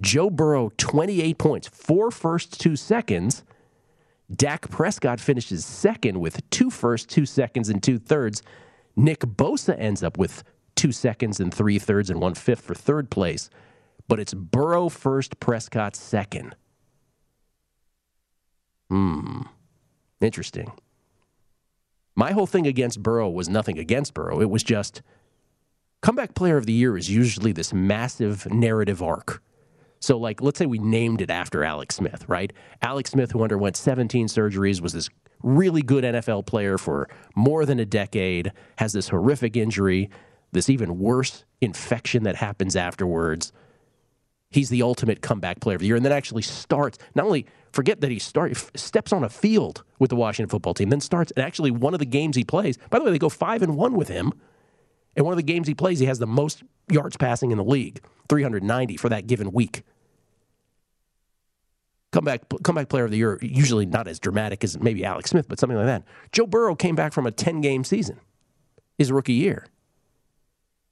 [0.00, 3.44] Joe Burrow, 28 points, four first, two seconds.
[4.34, 8.42] Dak Prescott finishes second with two first, two seconds, and two thirds.
[8.96, 10.44] Nick Bosa ends up with
[10.76, 13.50] two seconds and three thirds and one fifth for third place.
[14.08, 16.54] But it's Burrow first, Prescott second.
[18.88, 19.42] Hmm.
[20.20, 20.72] Interesting.
[22.14, 24.40] My whole thing against Burrow was nothing against Burrow.
[24.40, 25.02] It was just
[26.02, 29.42] comeback player of the year is usually this massive narrative arc.
[30.00, 32.52] So, like, let's say we named it after Alex Smith, right?
[32.80, 35.10] Alex Smith, who underwent 17 surgeries, was this
[35.42, 40.10] really good NFL player for more than a decade, has this horrific injury,
[40.52, 43.52] this even worse infection that happens afterwards.
[44.50, 46.98] He's the ultimate comeback player of the year, and then actually starts.
[47.14, 50.88] Not only forget that he start steps on a field with the Washington football team,
[50.88, 51.30] then starts.
[51.36, 52.78] And actually, one of the games he plays.
[52.88, 54.32] By the way, they go five and one with him.
[55.14, 57.64] And one of the games he plays, he has the most yards passing in the
[57.64, 59.82] league, 390 for that given week.
[62.12, 65.60] Comeback, comeback player of the year, usually not as dramatic as maybe Alex Smith, but
[65.60, 66.02] something like that.
[66.32, 68.18] Joe Burrow came back from a 10 game season,
[68.98, 69.66] his rookie year.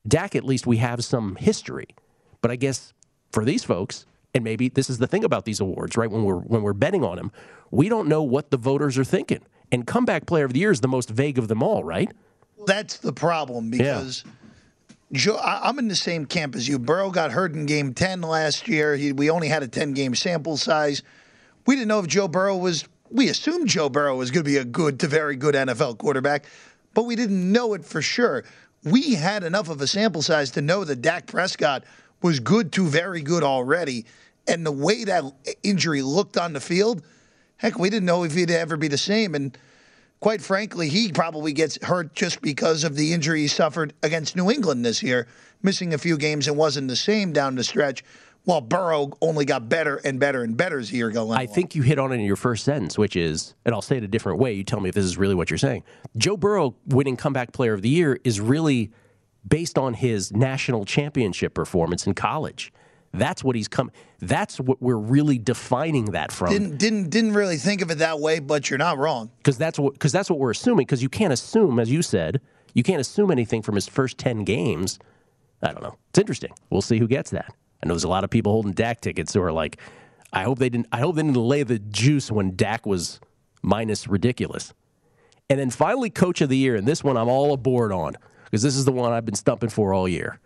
[0.06, 1.88] Dak, at least we have some history.
[2.40, 2.92] But I guess
[3.32, 6.10] for these folks, and maybe this is the thing about these awards, right?
[6.10, 7.32] When we're when we're betting on them,
[7.70, 9.42] we don't know what the voters are thinking.
[9.72, 12.10] And comeback player of the year is the most vague of them all, right?
[12.66, 14.32] That's the problem because yeah.
[15.12, 16.78] Joe, I, am in the same camp as you.
[16.78, 18.94] Burrow got hurt in Game 10 last year.
[18.94, 21.02] He, we only had a 10 game sample size.
[21.66, 22.84] We didn't know if Joe Burrow was.
[23.10, 26.44] We assumed Joe Burrow was going to be a good to very good NFL quarterback,
[26.92, 28.44] but we didn't know it for sure.
[28.84, 31.84] We had enough of a sample size to know that Dak Prescott
[32.20, 34.04] was good to very good already.
[34.46, 35.24] And the way that
[35.62, 37.02] injury looked on the field,
[37.56, 39.34] heck, we didn't know if he'd ever be the same.
[39.34, 39.56] And
[40.20, 44.50] quite frankly, he probably gets hurt just because of the injury he suffered against New
[44.50, 45.26] England this year,
[45.62, 48.04] missing a few games and wasn't the same down the stretch.
[48.44, 51.38] While Burrow only got better and better and better as the year going.
[51.38, 53.98] I think you hit on it in your first sentence, which is, and I'll say
[53.98, 54.54] it a different way.
[54.54, 55.82] You tell me if this is really what you're saying.
[56.16, 58.90] Joe Burrow winning comeback player of the year is really
[59.46, 62.72] based on his national championship performance in college.
[63.12, 63.90] That's what he's come.
[64.20, 66.50] That's what we're really defining that from.
[66.50, 69.30] Didn't didn't didn't really think of it that way, but you're not wrong.
[69.38, 70.84] Because that's what because that's what we're assuming.
[70.84, 72.40] Because you can't assume, as you said,
[72.74, 74.98] you can't assume anything from his first ten games.
[75.62, 75.96] I don't know.
[76.10, 76.52] It's interesting.
[76.70, 77.52] We'll see who gets that.
[77.82, 79.80] I know there's a lot of people holding Dak tickets who are like,
[80.32, 80.88] I hope they didn't.
[80.92, 83.20] I hope they didn't lay the juice when Dak was
[83.62, 84.74] minus ridiculous.
[85.50, 88.62] And then finally, Coach of the Year, and this one I'm all aboard on because
[88.62, 90.40] this is the one I've been stumping for all year.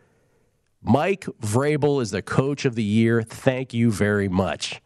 [0.83, 3.23] Mike Vrabel is the coach of the year.
[3.23, 4.83] Thank you very much.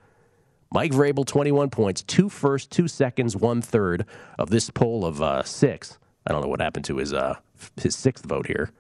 [0.71, 4.05] Mike Vrabel, 21 points, two first, two seconds, one third
[4.39, 5.99] of this poll of uh, six.
[6.27, 7.37] I don't know what happened to his uh,
[7.77, 8.71] his sixth vote here.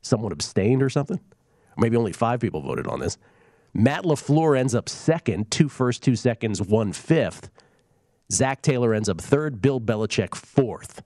[0.00, 1.20] Someone abstained or something?
[1.76, 3.18] Maybe only five people voted on this.
[3.72, 7.50] Matt LaFleur ends up second, two first, two seconds, one fifth.
[8.32, 11.02] Zac Taylor ends up third, Bill Belichick fourth.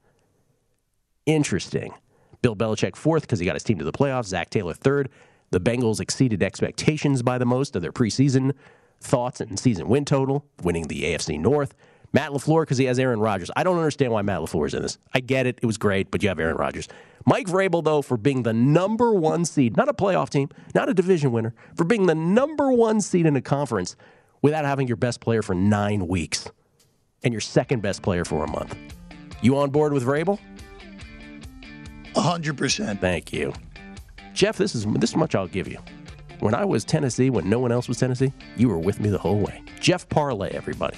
[1.27, 1.93] Interesting.
[2.41, 4.27] Bill Belichick fourth because he got his team to the playoffs.
[4.27, 5.11] Zac Taylor third.
[5.53, 8.53] The Bengals exceeded expectations by the most of their preseason
[9.01, 11.75] thoughts and season win total, winning the AFC North.
[12.15, 13.51] Matt LaFleur because he has Aaron Rodgers.
[13.55, 14.99] I don't understand why Matt LaFleur is in this.
[15.15, 15.59] I get it.
[15.63, 16.89] It was great, but you have Aaron Rodgers.
[17.27, 20.95] Mike Vrabel, though, for being the number one seed, not a playoff team, not a
[20.95, 23.97] division winner, for being the number one seed in a conference
[24.43, 26.51] without having your best player for nine weeks
[27.23, 28.77] and your second best player for a month.
[29.41, 30.39] You on board with Vrabel?
[32.15, 33.01] 100%.
[33.01, 33.53] Thank you.
[34.35, 35.79] Jeff, this is this much I'll give you.
[36.41, 39.19] When I was Tennessee, when no one else was Tennessee, you were with me the
[39.19, 39.63] whole way.
[39.81, 40.97] Jeff Parlay, everybody.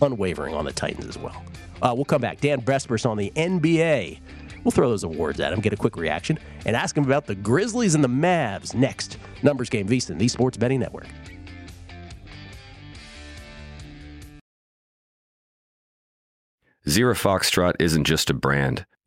[0.00, 1.42] Unwavering on the Titans as well.
[1.82, 2.40] Uh, we'll come back.
[2.40, 4.20] Dan Besbris on the NBA.
[4.62, 7.34] We'll throw those awards at him, get a quick reaction, and ask him about the
[7.34, 9.16] Grizzlies and the Mavs next.
[9.42, 11.06] Numbers Game VSiN, the Sports Betting Network.
[16.88, 18.84] Zero Foxtrot isn't just a brand,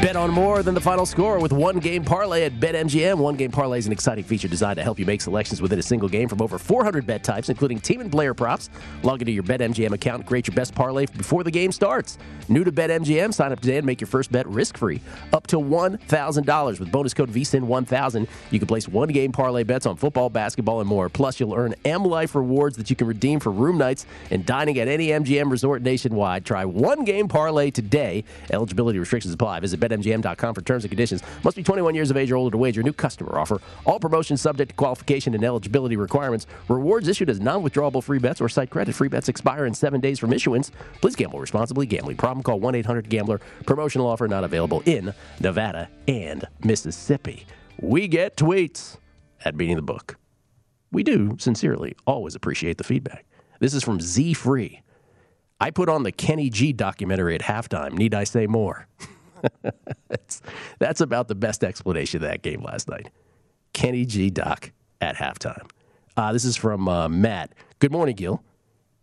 [0.00, 3.18] Bet on more than the final score with one game parlay at BetMGM.
[3.18, 5.82] One game parlay is an exciting feature designed to help you make selections within a
[5.82, 8.70] single game from over 400 bet types, including team and player props.
[9.02, 12.16] Log into your BetMGM account and create your best parlay before the game starts.
[12.48, 15.00] New to BetMGM, sign up today and make your first bet risk free.
[15.32, 18.28] Up to $1,000 with bonus code VSIN1000.
[18.52, 21.08] You can place one game parlay bets on football, basketball, and more.
[21.08, 24.78] Plus, you'll earn M Life rewards that you can redeem for room nights and dining
[24.78, 26.44] at any MGM resort nationwide.
[26.44, 28.22] Try one game parlay today.
[28.52, 29.58] Eligibility restrictions apply.
[29.58, 31.22] Visit BetMGM.com for terms and conditions.
[31.44, 32.82] Must be 21 years of age or older to wager.
[32.82, 33.60] New customer offer.
[33.86, 36.46] All promotions subject to qualification and eligibility requirements.
[36.68, 38.94] Rewards issued as non withdrawable free bets or site credit.
[38.94, 40.70] Free bets expire in seven days from issuance.
[41.00, 41.86] Please gamble responsibly.
[41.86, 42.42] Gambling problem?
[42.42, 43.40] Call 1 800 Gambler.
[43.66, 47.46] Promotional offer not available in Nevada and Mississippi.
[47.80, 48.96] We get tweets
[49.44, 50.16] at Beating the Book.
[50.90, 53.24] We do sincerely always appreciate the feedback.
[53.60, 54.82] This is from Z Free.
[55.60, 57.92] I put on the Kenny G documentary at halftime.
[57.92, 58.86] Need I say more?
[60.08, 60.42] that's,
[60.78, 63.10] that's about the best explanation of that game last night.
[63.72, 65.68] Kenny G doc at halftime.
[66.16, 67.54] Uh, this is from uh, Matt.
[67.78, 68.42] Good morning, Gill.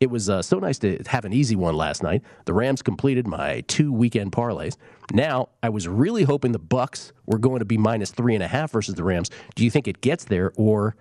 [0.01, 2.21] It was uh, so nice to have an easy one last night.
[2.43, 4.75] The Rams completed my two weekend parlays.
[5.13, 8.47] Now I was really hoping the Bucs were going to be minus three and a
[8.47, 9.29] half versus the Rams.
[9.55, 10.97] Do you think it gets there, or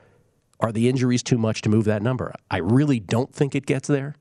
[0.61, 2.33] are the injuries too much to move that number?
[2.51, 4.15] I really don't think it gets there.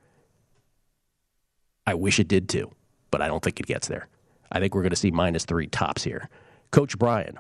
[1.86, 2.72] I wish it did too,
[3.12, 4.08] but I don't think it gets there.
[4.54, 6.30] I think we're going to see minus three tops here.
[6.72, 7.40] Coach Brian,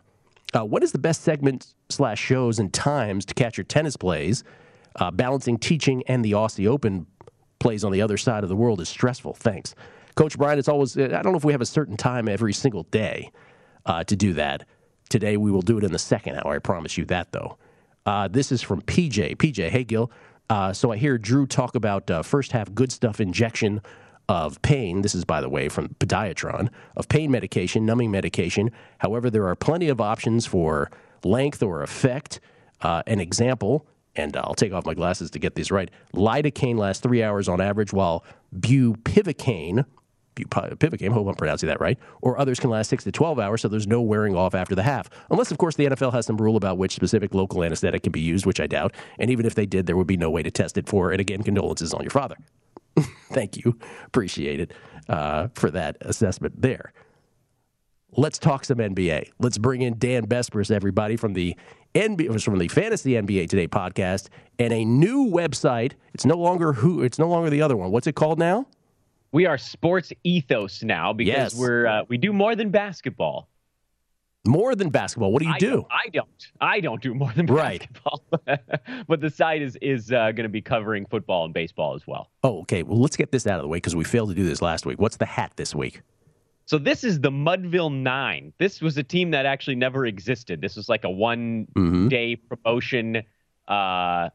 [0.54, 4.44] uh, what is the best segment slash shows and times to catch your tennis plays?
[4.96, 7.08] Uh, balancing teaching and the Aussie Open
[7.60, 9.34] plays on the other side of the world is stressful.
[9.36, 9.74] Thanks.
[10.16, 12.84] Coach Brian, it's always, I don't know if we have a certain time every single
[12.84, 13.32] day
[13.86, 14.68] uh, to do that.
[15.10, 16.56] Today we will do it in the second hour.
[16.56, 17.58] I promise you that, though.
[18.06, 19.38] Uh, this is from PJ.
[19.38, 20.12] PJ, hey, Gill.
[20.50, 23.82] Uh, so I hear Drew talk about uh, first half good stuff injection
[24.30, 25.02] of pain.
[25.02, 28.72] This is, by the way, from Podiatron of pain medication, numbing medication.
[29.00, 30.90] However, there are plenty of options for
[31.24, 32.40] length or effect.
[32.82, 35.90] Uh, an example, and I'll take off my glasses to get these right.
[36.14, 38.26] Lidocaine lasts three hours on average, while
[38.58, 39.86] bupivacaine,
[40.36, 43.68] bupivacaine, hope I'm pronouncing that right, or others can last six to 12 hours, so
[43.68, 45.10] there's no wearing off after the half.
[45.32, 48.22] Unless, of course, the NFL has some rule about which specific local anesthetic can be
[48.22, 48.94] used, which I doubt.
[49.18, 51.12] And even if they did, there would be no way to test it for.
[51.12, 52.36] And again, condolences on your father.
[53.32, 53.78] Thank you.
[54.06, 54.74] Appreciate it
[55.10, 56.94] uh, for that assessment there.
[58.16, 59.32] Let's talk some NBA.
[59.40, 61.56] Let's bring in Dan Besbris, everybody, from the
[61.96, 64.30] NBA, from the Fantasy NBA Today podcast,
[64.60, 65.94] and a new website.
[66.14, 67.02] It's no longer who.
[67.02, 67.90] It's no longer the other one.
[67.92, 68.68] What's it called now?
[69.32, 71.56] We are Sports Ethos now because Yes.
[71.56, 73.50] we're uh, we do more than basketball.
[74.46, 75.32] More than basketball.
[75.32, 75.70] What do you I do?
[75.70, 76.48] Don't, I don't.
[76.60, 77.80] I don't do more than Right.
[77.80, 78.24] basketball.
[79.08, 82.30] but the site is is uh, going to be covering football and baseball as well.
[82.44, 82.84] Oh, okay.
[82.84, 84.86] Well, let's get this out of the way because we failed to do this last
[84.86, 85.00] week.
[85.00, 86.02] What's the hat this week?
[86.66, 88.52] So this is the Mudville Nine.
[88.58, 90.60] This was a team that actually never existed.
[90.60, 92.10] This was like a one Mhm.
[92.10, 93.24] day promotion,
[93.70, 94.30] uh,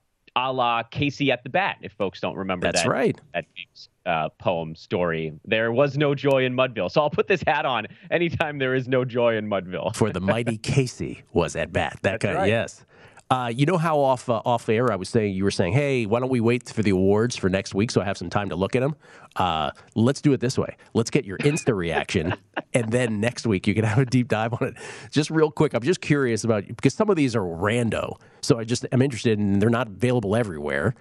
[0.47, 1.79] a la Casey at the Bat.
[1.83, 3.21] If folks don't remember That's that, right.
[3.35, 5.33] that famous, uh, poem story.
[5.45, 6.91] There was no joy in Mudville.
[6.91, 9.95] So I'll put this hat on anytime there is no joy in Mudville.
[9.95, 11.99] For the mighty Casey was at bat.
[12.03, 12.37] That That's kind.
[12.37, 12.49] right.
[12.49, 12.85] Yes.
[13.31, 16.07] Uh, you know how off uh, off air I was saying you were saying, hey,
[16.07, 18.49] why don't we wait for the awards for next week so I have some time
[18.49, 18.97] to look at them?
[19.37, 20.77] Uh, let's do it this way.
[20.95, 22.35] Let's get your Insta reaction,
[22.75, 24.75] and then next week you can have a deep dive on it.
[25.11, 28.65] Just real quick, I'm just curious about because some of these are rando, so I
[28.65, 30.95] just am interested, and they're not available everywhere.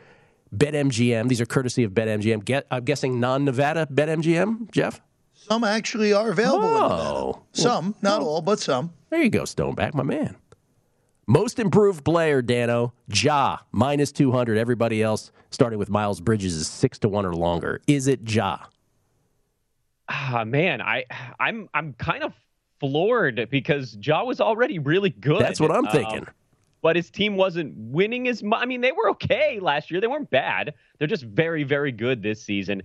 [0.54, 2.44] BetMGM, these are courtesy of BetMGM.
[2.44, 5.02] Get, I'm guessing non-Nevada BetMGM, Jeff.
[5.34, 6.68] Some actually are available.
[6.68, 6.94] in Nevada.
[6.94, 8.92] Oh, Some, not all, but some.
[9.10, 10.36] There you go, Stoneback, my man.
[11.30, 14.58] Most improved player, Dano, Ja, minus 200.
[14.58, 17.82] Everybody else, starting with Miles Bridges, is 6 to 1 or longer.
[17.86, 18.60] Is it Ja?
[20.10, 21.04] Ah, man, I
[21.38, 22.34] I'm I'm kind of
[22.80, 25.42] floored because Ja was already really good.
[25.42, 26.28] That's what I'm Um, thinking.
[26.82, 28.62] but his team wasn't winning as much.
[28.62, 30.00] I mean, they were okay last year.
[30.00, 30.76] They weren't bad.
[30.98, 32.84] They're just very, very good this season.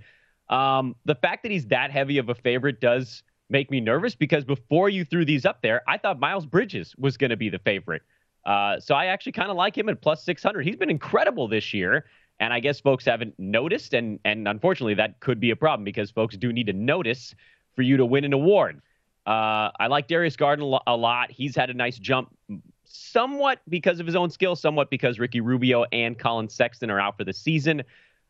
[0.49, 4.45] Um, the fact that he's that heavy of a favorite does make me nervous because
[4.45, 7.61] before you threw these up there, I thought Miles Bridges was going to be the
[7.61, 8.03] favorite.
[8.45, 10.65] Uh, so I actually kind of like him at plus 600.
[10.65, 12.07] He's been incredible this year.
[12.41, 13.95] And I guess folks haven't noticed.
[13.95, 17.35] And, and unfortunately, that could be a problem because folks do need to notice
[17.77, 18.83] for you to win an award.
[19.27, 21.31] Uh, I like Darius Garland a lot.
[21.31, 22.37] He's had a nice jump,
[22.85, 27.17] somewhat because of his own skill, somewhat because Ricky Rubio and Collin Sexton are out
[27.17, 27.83] for the season.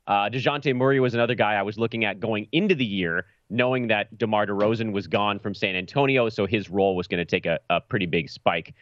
[0.07, 3.89] Uh, Dejounte Murray was another guy I was looking at going into the year, knowing
[3.89, 7.47] that DeMar DeRozan was gone from San Antonio, so his role was going to take
[7.47, 8.75] a, a pretty big spike.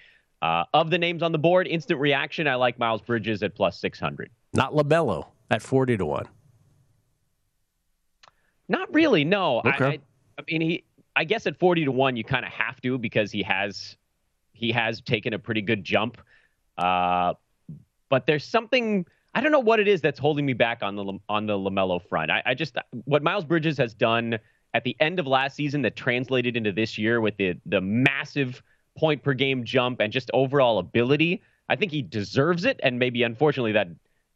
[0.43, 3.78] Uh, of the names on the board, instant reaction, I like Miles Bridges at plus
[3.78, 4.30] 600.
[4.55, 6.26] Not LaMelo at 40 to 1.
[8.68, 9.59] Not really, no.
[9.59, 9.84] I, Okay.
[9.84, 9.99] I,
[10.38, 10.84] I mean, he.
[11.16, 13.97] I guess at forty to one, you kind of have to because he has,
[14.53, 16.18] he has taken a pretty good jump.
[16.78, 17.34] Uh,
[18.09, 21.18] but there's something I don't know what it is that's holding me back on the
[21.28, 22.30] on the LaMelo front.
[22.30, 24.38] I, I just what Miles Bridges has done
[24.72, 28.62] at the end of last season that translated into this year with the the massive
[28.97, 31.43] point per game jump and just overall ability.
[31.68, 33.88] I think he deserves it, and maybe unfortunately that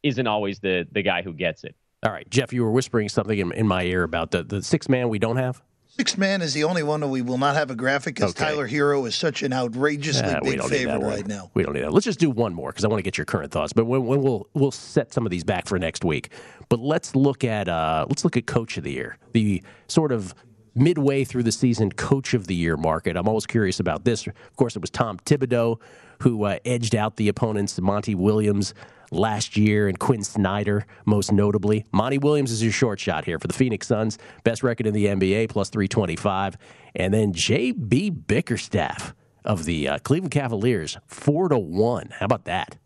[0.03, 1.75] isn't always the the guy who gets it.
[2.05, 4.87] All right, Jeff, you were whispering something in, in my ear about the, the six
[4.87, 5.61] man we don't have.
[5.97, 8.43] Six man is the only one that we will not have a graphic because Okay.
[8.43, 11.51] Tyler Herro is such an outrageously we big don't need favorite that right now.
[11.53, 11.93] We don't need that.
[11.93, 13.71] Let's just do one more because I want to get your current thoughts.
[13.71, 16.31] But when, when we'll we'll set some of these back for next week.
[16.67, 20.35] But let's look at uh, let's look at Coach of the Year, the sort of
[20.75, 23.15] midway through the season Coach of the Year market.
[23.15, 24.27] I'm always curious about this.
[24.27, 25.79] Of course, it was Tom Thibodeau
[26.21, 28.73] who uh, edged out the opponents, Monty Williams
[29.11, 31.85] last year and Quin Snyder most notably.
[31.91, 35.05] Monty Williams is your short shot here for the Phoenix Suns, best record in the
[35.05, 36.57] NBA, plus 325.
[36.95, 38.11] And then J.B.
[38.11, 39.13] Bickerstaff
[39.43, 42.13] of the uh, Cleveland Cavaliers, 4 to 1.
[42.19, 42.77] How about that?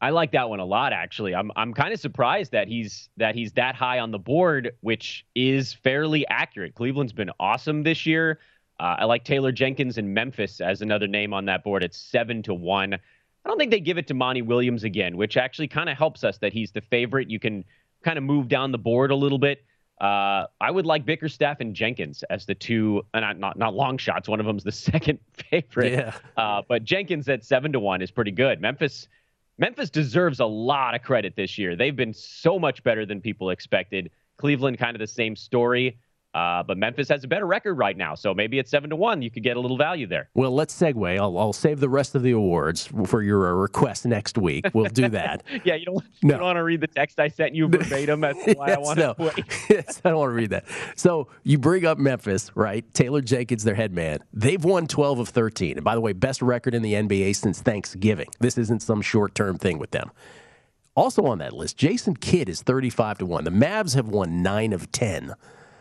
[0.00, 1.34] I like that one a lot actually.
[1.34, 5.24] I'm I'm kind of surprised that he's that he's that high on the board, which
[5.34, 6.74] is fairly accurate.
[6.74, 8.38] Cleveland's been awesome this year.
[8.78, 11.82] Uh, I like Taylor Jenkins in Memphis as another name on that board.
[11.82, 12.94] It's seven to one.
[12.94, 16.24] I don't think they give it to Monty Williams again, which actually kind of helps
[16.24, 17.30] us that he's the favorite.
[17.30, 17.64] You can
[18.02, 19.64] kind of move down the board a little bit.
[20.00, 23.96] Uh, I would like Bickerstaff and Jenkins as the two, uh, not not not long
[23.96, 24.28] shots.
[24.28, 25.92] One of them's the second favorite.
[25.92, 26.14] Yeah.
[26.36, 28.60] Uh, but Jenkins at seven to one is pretty good.
[28.60, 29.08] Memphis,
[29.58, 31.76] Memphis deserves a lot of credit this year.
[31.76, 34.10] They've been so much better than people expected.
[34.36, 35.98] Cleveland, kind of the same story.
[36.36, 39.22] Uh, but Memphis has a better record right now, so maybe at seven to one,
[39.22, 40.28] you could get a little value there.
[40.34, 41.18] Well, let's segue.
[41.18, 44.66] I'll, I'll save the rest of the awards for your uh, request next week.
[44.74, 45.42] We'll do that.
[45.64, 46.34] Yeah, you don't, No.
[46.34, 48.20] you don't want to read the text I sent you verbatim.
[48.20, 49.14] That's why I want no.
[49.14, 50.66] to yes, I don't want to read that.
[50.94, 52.84] So you bring up Memphis, right?
[52.92, 54.18] Taylor Jenkins, their head man.
[54.34, 55.78] They've won 12 of 13.
[55.78, 58.28] And by the way, best record in the NBA since Thanksgiving.
[58.38, 60.10] This isn't some short term thing with them.
[60.94, 63.44] Also on that list, Jason Kidd is 35 to 1.
[63.44, 65.34] The Mavs have won 9 of 10,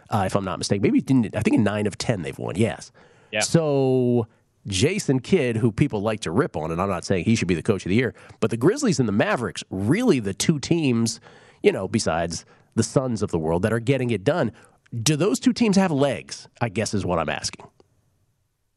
[0.09, 0.81] uh, if I'm not mistaken.
[0.81, 2.91] Maybe didn't, I think in 9 of 10 they've won, yes.
[3.31, 3.41] Yeah.
[3.41, 4.27] So
[4.67, 7.55] Jason Kidd, who people like to rip on, and I'm not saying he should be
[7.55, 11.19] the coach of the year, but the Grizzlies and the Mavericks, really the two teams,
[11.61, 12.45] you know, besides
[12.75, 14.51] the Suns of the world that are getting it done.
[14.93, 16.47] Do those two teams have legs?
[16.61, 17.65] I guess is what I'm asking.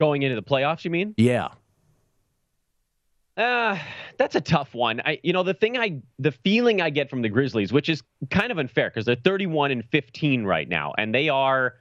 [0.01, 1.15] Going into the playoffs, you mean?
[1.17, 1.49] Yeah.
[3.39, 3.79] Uh,
[4.19, 5.01] that's a tough one.
[5.05, 8.03] I, you know, the thing I, the feeling I get from the Grizzlies, which is
[8.31, 11.75] kind of unfair because they're 31 and 15 right now, and they are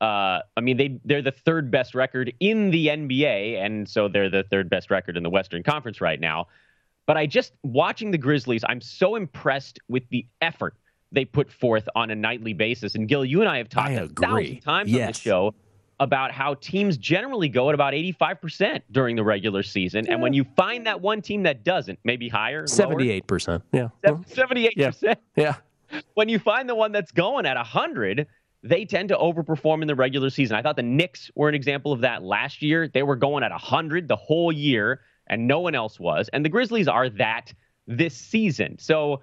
[0.00, 4.28] Uh, I mean, they they're the third best record in the NBA, and so they're
[4.28, 6.48] the third best record in the Western Conference right now.
[7.06, 10.74] But I just watching the Grizzlies, I'm so impressed with the effort
[11.12, 12.96] they put forth on a nightly basis.
[12.96, 14.26] And Gill, you and I have talked I a agree.
[14.26, 15.00] thousand times Yes.
[15.00, 15.54] on the show
[16.00, 20.08] about how teams generally go at about 85% during the regular season.
[20.08, 23.62] And when you find that one team that doesn't, maybe higher, Seventy-eight percent.
[23.72, 23.88] Yeah.
[24.04, 25.16] 78%.
[25.36, 25.56] Yeah.
[26.14, 28.26] When you find the one that's going at 100,
[28.62, 30.56] they tend to overperform in the regular season.
[30.56, 32.88] I thought the Knicks were an example of that last year.
[32.88, 36.28] They were going at 100 the whole year, and no one else was.
[36.32, 37.52] And the Grizzlies are that
[37.86, 38.78] this season.
[38.78, 39.22] So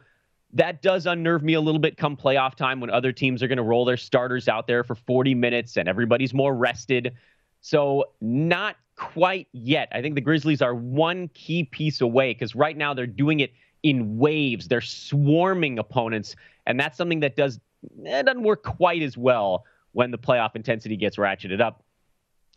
[0.54, 3.58] that does unnerve me a little bit come playoff time when other teams are going
[3.58, 7.14] to roll their starters out there for 40 minutes and everybody's more rested.
[7.62, 9.88] So, not quite yet.
[9.92, 13.54] I think the Grizzlies are one key piece away because right now they're doing it
[13.84, 14.68] in waves.
[14.68, 16.36] They're swarming opponents,
[16.66, 17.60] and that's something that does
[18.04, 21.84] it doesn't work quite as well when the playoff intensity gets ratcheted up.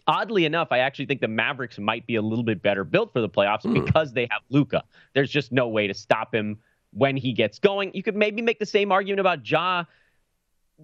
[0.07, 3.22] Oddly enough, I actually think the Mavericks might be a little bit better built for
[3.22, 3.72] the playoffs hmm.
[3.72, 4.84] because they have Luka.
[5.14, 6.59] There's just no way to stop him
[6.95, 7.90] when he gets going.
[7.95, 9.84] You could maybe make the same argument about Ja.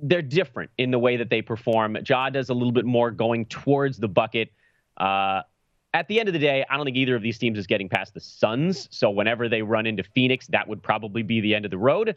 [0.02, 1.96] They're different in the way that they perform.
[2.06, 4.52] Ja does a little bit more going towards the bucket.
[4.96, 5.42] Uh,
[5.92, 7.88] at the end of the day, I don't think either of these teams is getting
[7.88, 8.88] past the Suns.
[8.92, 12.14] So whenever they run into Phoenix, that would probably be the end of the road.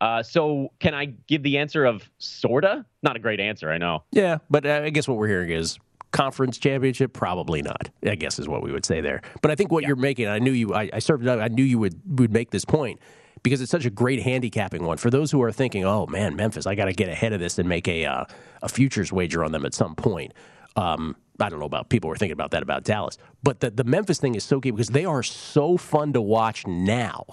[0.00, 2.84] Uh, so can I give the answer of sorta?
[3.02, 4.04] Not a great answer, I know.
[4.12, 5.78] Yeah, but uh, I guess what we're hearing is
[6.12, 7.90] conference championship, probably not.
[8.04, 9.22] I guess is what we would say there.
[9.42, 11.40] But I think what you're making, I knew you, I, I served it up.
[11.40, 13.00] I knew you would would make this point
[13.46, 16.66] because it's such a great handicapping one for those who are thinking, oh man, Memphis,
[16.66, 18.24] I got to get ahead of this and make a uh,
[18.60, 20.34] a futures wager on them at some point.
[20.74, 23.70] Um, I don't know about people who are thinking about that about Dallas, but the
[23.70, 27.24] the Memphis thing is so key because they are so fun to watch now.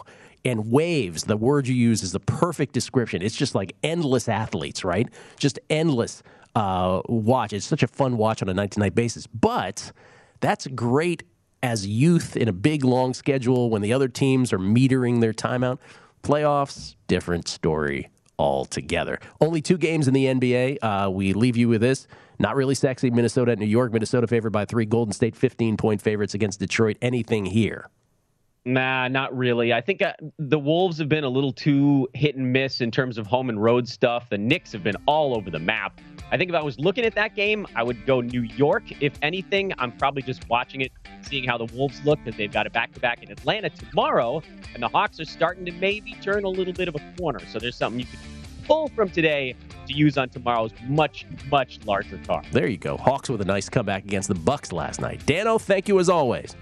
[0.45, 3.23] And waves, the word you use is the perfect description.
[3.23, 5.09] It's just like endless athletes, right?
[5.39, 6.21] Just endless
[6.53, 7.53] uh, watch.
[7.53, 9.25] It's such a fun watch on a night to night basis.
[9.25, 9.91] But
[10.41, 11.23] that's great
[11.63, 15.79] as youth in a big long schedule when the other teams are metering their timeout.
[16.23, 18.09] Playoffs, different story
[18.39, 19.19] altogether.
[19.41, 20.77] Only two games in the NBA.
[20.81, 22.07] Uh, we leave you with this.
[22.39, 23.11] Not really sexy.
[23.11, 23.91] Minnesota at New York.
[23.93, 24.85] Minnesota favored by three.
[24.85, 26.97] Golden State 15 point favorites against Detroit.
[27.01, 27.89] Anything here?
[28.65, 29.73] Nah, not really.
[29.73, 33.17] I think uh, the Wolves have been a little too hit and miss in terms
[33.17, 34.29] of home and road stuff.
[34.29, 35.99] The Knicks have been all over the map.
[36.33, 38.85] I think if I was looking at that game, I would go New York.
[38.99, 42.65] If anything, I'm probably just watching it, seeing how the Wolves look because they've got
[42.65, 44.41] a back to back in Atlanta tomorrow,
[44.73, 47.39] and the Hawks are starting to maybe turn a little bit of a corner.
[47.51, 48.19] So there's something you could
[48.65, 49.53] pull from today
[49.85, 52.47] to use on tomorrow's much, much larger card.
[52.51, 52.97] There you go.
[52.97, 55.23] Hawks with a nice comeback against the Bucks last night.
[55.27, 56.55] Dano, thank you as always.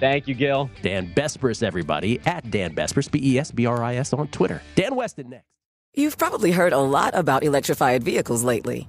[0.00, 0.68] Thank you, Gill.
[0.82, 4.60] Dan Besbris, everybody, at Dan Besbris, B E S B R I S on Twitter.
[4.74, 5.46] Dan Weston next.
[5.94, 8.88] You've probably heard a lot about electrified vehicles lately.